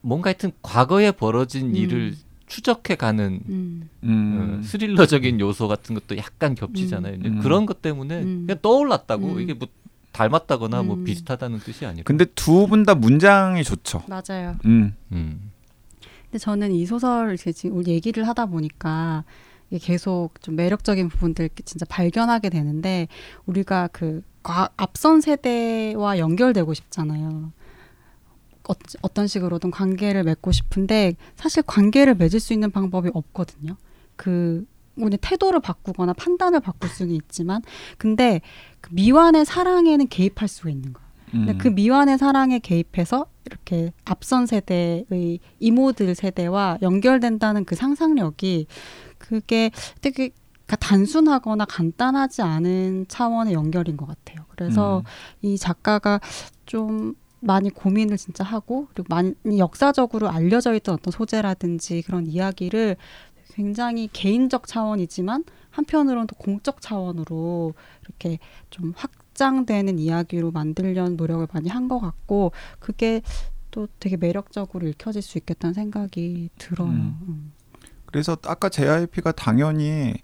뭔가 0.00 0.28
하여튼 0.30 0.50
과거에 0.62 1.12
벌어진 1.12 1.70
음. 1.70 1.76
일을 1.76 2.14
추적해 2.46 2.96
가는 2.96 3.40
음. 3.48 3.88
음. 4.02 4.58
어, 4.60 4.62
스릴러적인 4.66 5.38
요소 5.38 5.68
같은 5.68 5.94
것도 5.94 6.16
약간 6.16 6.54
겹치잖아요. 6.54 7.18
음. 7.24 7.40
그런 7.40 7.66
것 7.66 7.82
때문에 7.82 8.22
음. 8.22 8.46
그냥 8.46 8.58
떠올랐다고 8.62 9.34
음. 9.34 9.40
이게 9.40 9.52
뭐 9.54 9.68
닮았다거나 10.12 10.82
뭐 10.82 10.96
음. 10.96 11.04
비슷하다는 11.04 11.60
뜻이 11.60 11.86
아니라. 11.86 12.02
근데 12.04 12.24
두 12.24 12.66
분 12.66 12.84
다 12.84 12.94
문장이 12.96 13.62
좋죠. 13.62 14.02
맞아요. 14.08 14.56
음. 14.64 14.94
음. 16.30 16.32
근데 16.32 16.38
저는 16.38 16.72
이 16.72 16.86
소설 16.86 17.34
이제 17.34 17.52
지금 17.52 17.76
우리 17.76 17.90
얘기를 17.90 18.26
하다 18.26 18.46
보니까 18.46 19.24
계속 19.80 20.30
좀 20.40 20.56
매력적인 20.56 21.08
부분들 21.08 21.50
진짜 21.64 21.84
발견하게 21.88 22.50
되는데 22.50 23.08
우리가 23.46 23.88
그 23.92 24.22
과, 24.42 24.70
앞선 24.76 25.20
세대와 25.20 26.18
연결되고 26.18 26.72
싶잖아요. 26.74 27.52
어, 28.68 28.72
어떤 29.02 29.26
식으로든 29.26 29.70
관계를 29.70 30.24
맺고 30.24 30.52
싶은데 30.52 31.14
사실 31.36 31.62
관계를 31.62 32.14
맺을 32.14 32.40
수 32.40 32.52
있는 32.52 32.70
방법이 32.70 33.10
없거든요. 33.12 33.76
그 34.16 34.64
오늘 34.98 35.18
태도를 35.18 35.60
바꾸거나 35.60 36.12
판단을 36.12 36.60
바꿀 36.60 36.90
수는 36.90 37.14
있지만 37.14 37.62
근데 37.96 38.40
그 38.80 38.90
미완의 38.92 39.44
사랑에는 39.44 40.08
개입할 40.08 40.48
수가 40.48 40.70
있는 40.70 40.92
거예요. 40.92 41.09
근데 41.30 41.52
음. 41.52 41.58
그 41.58 41.68
미완의 41.68 42.18
사랑에 42.18 42.58
개입해서 42.58 43.26
이렇게 43.44 43.92
앞선 44.04 44.46
세대의 44.46 45.38
이모들 45.58 46.14
세대와 46.14 46.78
연결된다는 46.82 47.64
그 47.64 47.74
상상력이 47.74 48.66
그게 49.18 49.70
되게 50.00 50.30
그러니까 50.66 50.76
단순하거나 50.76 51.64
간단하지 51.64 52.42
않은 52.42 53.06
차원의 53.08 53.54
연결인 53.54 53.96
것 53.96 54.06
같아요. 54.06 54.44
그래서 54.50 54.98
음. 54.98 55.04
이 55.42 55.58
작가가 55.58 56.20
좀 56.66 57.14
많이 57.40 57.70
고민을 57.70 58.16
진짜 58.16 58.44
하고 58.44 58.86
그리고 58.92 59.06
많이 59.08 59.34
역사적으로 59.58 60.28
알려져 60.28 60.74
있던 60.74 60.94
어떤 60.94 61.10
소재라든지 61.10 62.02
그런 62.02 62.26
이야기를 62.26 62.96
굉장히 63.54 64.08
개인적 64.12 64.66
차원이지만 64.66 65.44
한편으로는 65.70 66.26
또 66.26 66.36
공적 66.36 66.80
차원으로 66.80 67.74
이렇게 68.04 68.38
좀 68.70 68.92
확 68.96 69.10
장되는 69.40 69.98
이야기로 69.98 70.50
만들려는 70.50 71.16
노력을 71.16 71.46
많이 71.50 71.70
한 71.70 71.88
것 71.88 71.98
같고 71.98 72.52
그게 72.78 73.22
또 73.70 73.88
되게 73.98 74.18
매력적으로 74.18 74.86
읽혀질 74.86 75.22
수 75.22 75.38
있겠다는 75.38 75.72
생각이 75.72 76.50
들어요. 76.58 76.90
음. 76.90 77.18
음. 77.26 77.52
그래서 78.04 78.36
아까 78.44 78.68
JYP가 78.68 79.32
당연히 79.32 80.14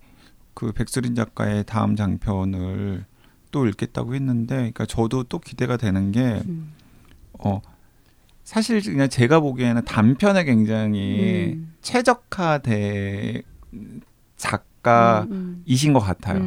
그 0.52 0.72
백수린 0.72 1.14
작가의 1.14 1.64
다음 1.64 1.96
장편을 1.96 3.04
또 3.52 3.66
읽겠다고 3.66 4.14
했는데, 4.14 4.54
그러니까 4.56 4.84
저도 4.84 5.22
또 5.24 5.38
기대가 5.38 5.76
되는 5.78 6.12
게 6.12 6.42
음. 6.46 6.72
어, 7.38 7.62
사실 8.44 8.82
그냥 8.82 9.08
제가 9.08 9.40
보기에는 9.40 9.84
단편에 9.84 10.44
굉장히 10.44 11.54
음. 11.54 11.72
최적화된 11.80 13.42
작가이신 14.36 15.30
음, 15.30 15.64
음. 15.66 15.92
것 15.94 16.00
같아요. 16.00 16.42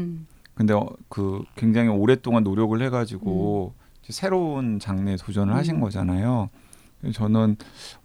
음. 0.60 0.66
근데 0.66 0.74
어, 0.74 0.90
그 1.08 1.42
굉장히 1.56 1.90
오랫동안 1.90 2.44
노력을 2.44 2.80
해가지고 2.82 3.74
이제 4.04 4.14
새로운 4.14 4.80
장르에 4.80 5.16
도전을 5.16 5.56
하신 5.56 5.76
음. 5.76 5.82
거잖아요. 5.82 6.50
그래서 7.00 7.18
저는 7.18 7.56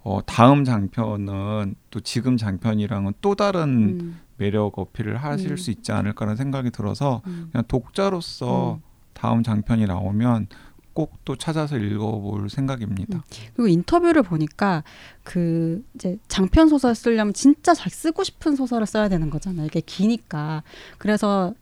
어, 0.04 0.20
다음 0.24 0.64
장편은 0.64 1.74
또 1.90 2.00
지금 2.00 2.36
장편이랑은 2.36 3.14
또 3.20 3.34
다른 3.34 3.98
음. 4.00 4.20
매력 4.36 4.78
어필을 4.78 5.16
하실 5.16 5.52
음. 5.52 5.56
수 5.56 5.70
있지 5.70 5.92
않을까라는 5.92 6.36
생각이 6.36 6.70
들어서 6.70 7.22
음. 7.26 7.48
그냥 7.50 7.64
독자로서 7.66 8.74
음. 8.74 8.82
다음 9.14 9.42
장편이 9.42 9.86
나오면 9.86 10.48
꼭 10.92 11.24
또 11.24 11.36
찾아서 11.36 11.76
읽어볼 11.76 12.50
생각입니다. 12.50 13.24
그리고 13.54 13.68
인터뷰를 13.68 14.22
보니까 14.22 14.84
그 15.22 15.82
이제 15.94 16.18
장편 16.28 16.68
소설 16.68 16.94
쓰려면 16.94 17.32
진짜 17.32 17.74
잘 17.74 17.90
쓰고 17.90 18.24
싶은 18.24 18.56
소설을 18.56 18.86
써야 18.86 19.08
되는 19.08 19.30
거잖아요. 19.30 19.66
이게 19.66 19.80
기니까. 19.80 20.62
그래서 20.98 21.54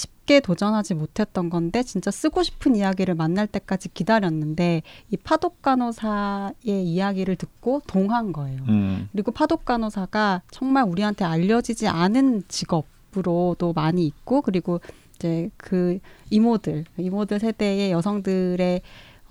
쉽게 0.00 0.40
도전하지 0.40 0.94
못했던 0.94 1.50
건데 1.50 1.82
진짜 1.82 2.10
쓰고 2.10 2.42
싶은 2.42 2.76
이야기를 2.76 3.14
만날 3.14 3.46
때까지 3.46 3.88
기다렸는데 3.92 4.82
이 5.10 5.16
파독 5.16 5.60
간호사의 5.62 6.84
이야기를 6.84 7.36
듣고 7.36 7.82
동한 7.86 8.32
거예요. 8.32 8.62
음. 8.68 9.08
그리고 9.12 9.32
파독 9.32 9.64
간호사가 9.64 10.42
정말 10.50 10.84
우리한테 10.84 11.24
알려지지 11.24 11.88
않은 11.88 12.44
직업으로도 12.48 13.72
많이 13.72 14.06
있고 14.06 14.42
그리고 14.42 14.80
이제 15.16 15.50
그 15.56 15.98
이모들 16.30 16.84
이모들 16.96 17.40
세대의 17.40 17.92
여성들의 17.92 18.82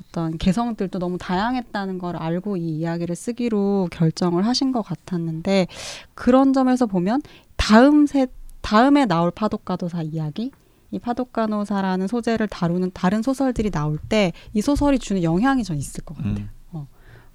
어떤 0.02 0.38
개성들도 0.38 1.00
너무 1.00 1.18
다양했다는 1.18 1.98
걸 1.98 2.16
알고 2.16 2.58
이 2.58 2.80
이야기를 2.80 3.16
쓰기로 3.16 3.90
결정을 3.92 4.46
하신 4.46 4.72
것 4.72 4.82
같았는데 4.82 5.68
그런 6.14 6.54
점에서 6.54 6.86
보면 6.86 7.22
다음 7.58 8.06
세 8.06 8.28
다음에 8.62 9.06
나올 9.06 9.32
파독 9.32 9.66
간호사 9.66 10.04
이야기 10.04 10.52
이 10.92 11.00
파독 11.00 11.34
간호사라는 11.34 12.08
소재를 12.08 12.48
다루는 12.48 12.92
다른 12.94 13.22
소설들이 13.22 13.70
나올 13.72 13.98
때 13.98 14.32
이 14.54 14.62
소설이 14.62 15.00
주는 15.00 15.22
영향이 15.24 15.64
전 15.64 15.78
있을 15.78 16.04
것 16.04 16.16
같아요. 16.18 16.36
음. 16.36 16.50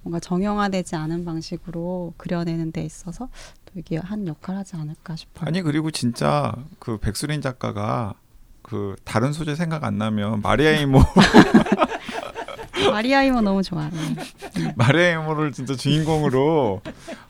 뭔가 0.02 0.20
정형화되지 0.20 0.96
않은 0.96 1.24
방식으로 1.24 2.12
그려내는 2.18 2.72
데 2.72 2.82
있어서 2.84 3.30
또 3.64 3.72
이게 3.76 3.96
한 3.96 4.26
역할 4.26 4.54
하지 4.54 4.76
않을까 4.76 5.16
싶어요. 5.16 5.46
아니 5.48 5.62
그리고 5.62 5.90
진짜 5.90 6.52
그 6.78 6.98
백수린 6.98 7.40
작가가 7.40 8.12
그 8.60 8.96
다른 9.04 9.32
소재 9.32 9.54
생각 9.54 9.82
안 9.82 9.96
나면 9.96 10.42
마리아 10.42 10.72
이모 10.72 11.00
마리아 12.90 13.22
이모 13.22 13.40
너무 13.40 13.62
좋아요. 13.62 13.90
마리아 14.76 15.12
이모를 15.22 15.52
진짜 15.52 15.74
주인공으로 15.74 16.82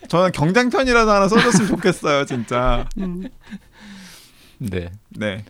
저는 0.09 0.33
경장편이라도 0.33 1.11
하나 1.11 1.29
써줬으면 1.29 1.69
좋겠어요 1.69 2.25
진짜 2.25 2.89
음, 2.99 3.29
네. 4.59 4.91
네 5.11 5.45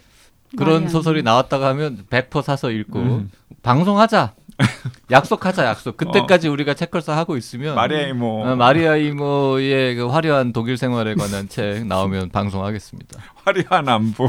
그런 0.57 0.89
소설이 0.89 1.21
이모. 1.21 1.25
나왔다가 1.31 1.69
하면 1.69 2.07
100% 2.11 2.43
사서 2.43 2.71
읽고 2.71 2.99
음. 2.99 3.31
방송하자. 3.63 4.35
약속하자 5.11 5.65
약속. 5.67 5.97
그때까지 5.97 6.49
우리가 6.49 6.75
책걸사 6.75 7.17
하고 7.17 7.37
있으면 7.37 7.75
마리아 7.75 8.07
이모 8.07 8.45
어, 8.45 8.55
마리아 8.57 8.97
이모의 8.97 9.97
그 9.97 10.07
화려한 10.07 10.53
독일 10.53 10.77
생활에 10.77 11.15
관한 11.15 11.49
책 11.49 11.87
나오면 11.87 12.31
방송하겠습니다. 12.31 13.21
화려한 13.45 13.89
안부 13.89 14.29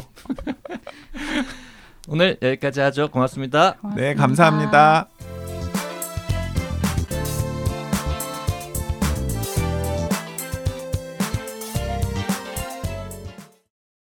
오늘 2.08 2.38
여기까지 2.42 2.82
하죠. 2.82 3.10
고맙습니다. 3.10 3.76
네 3.96 4.14
고맙습니다. 4.14 4.22
감사합니다. 4.22 5.15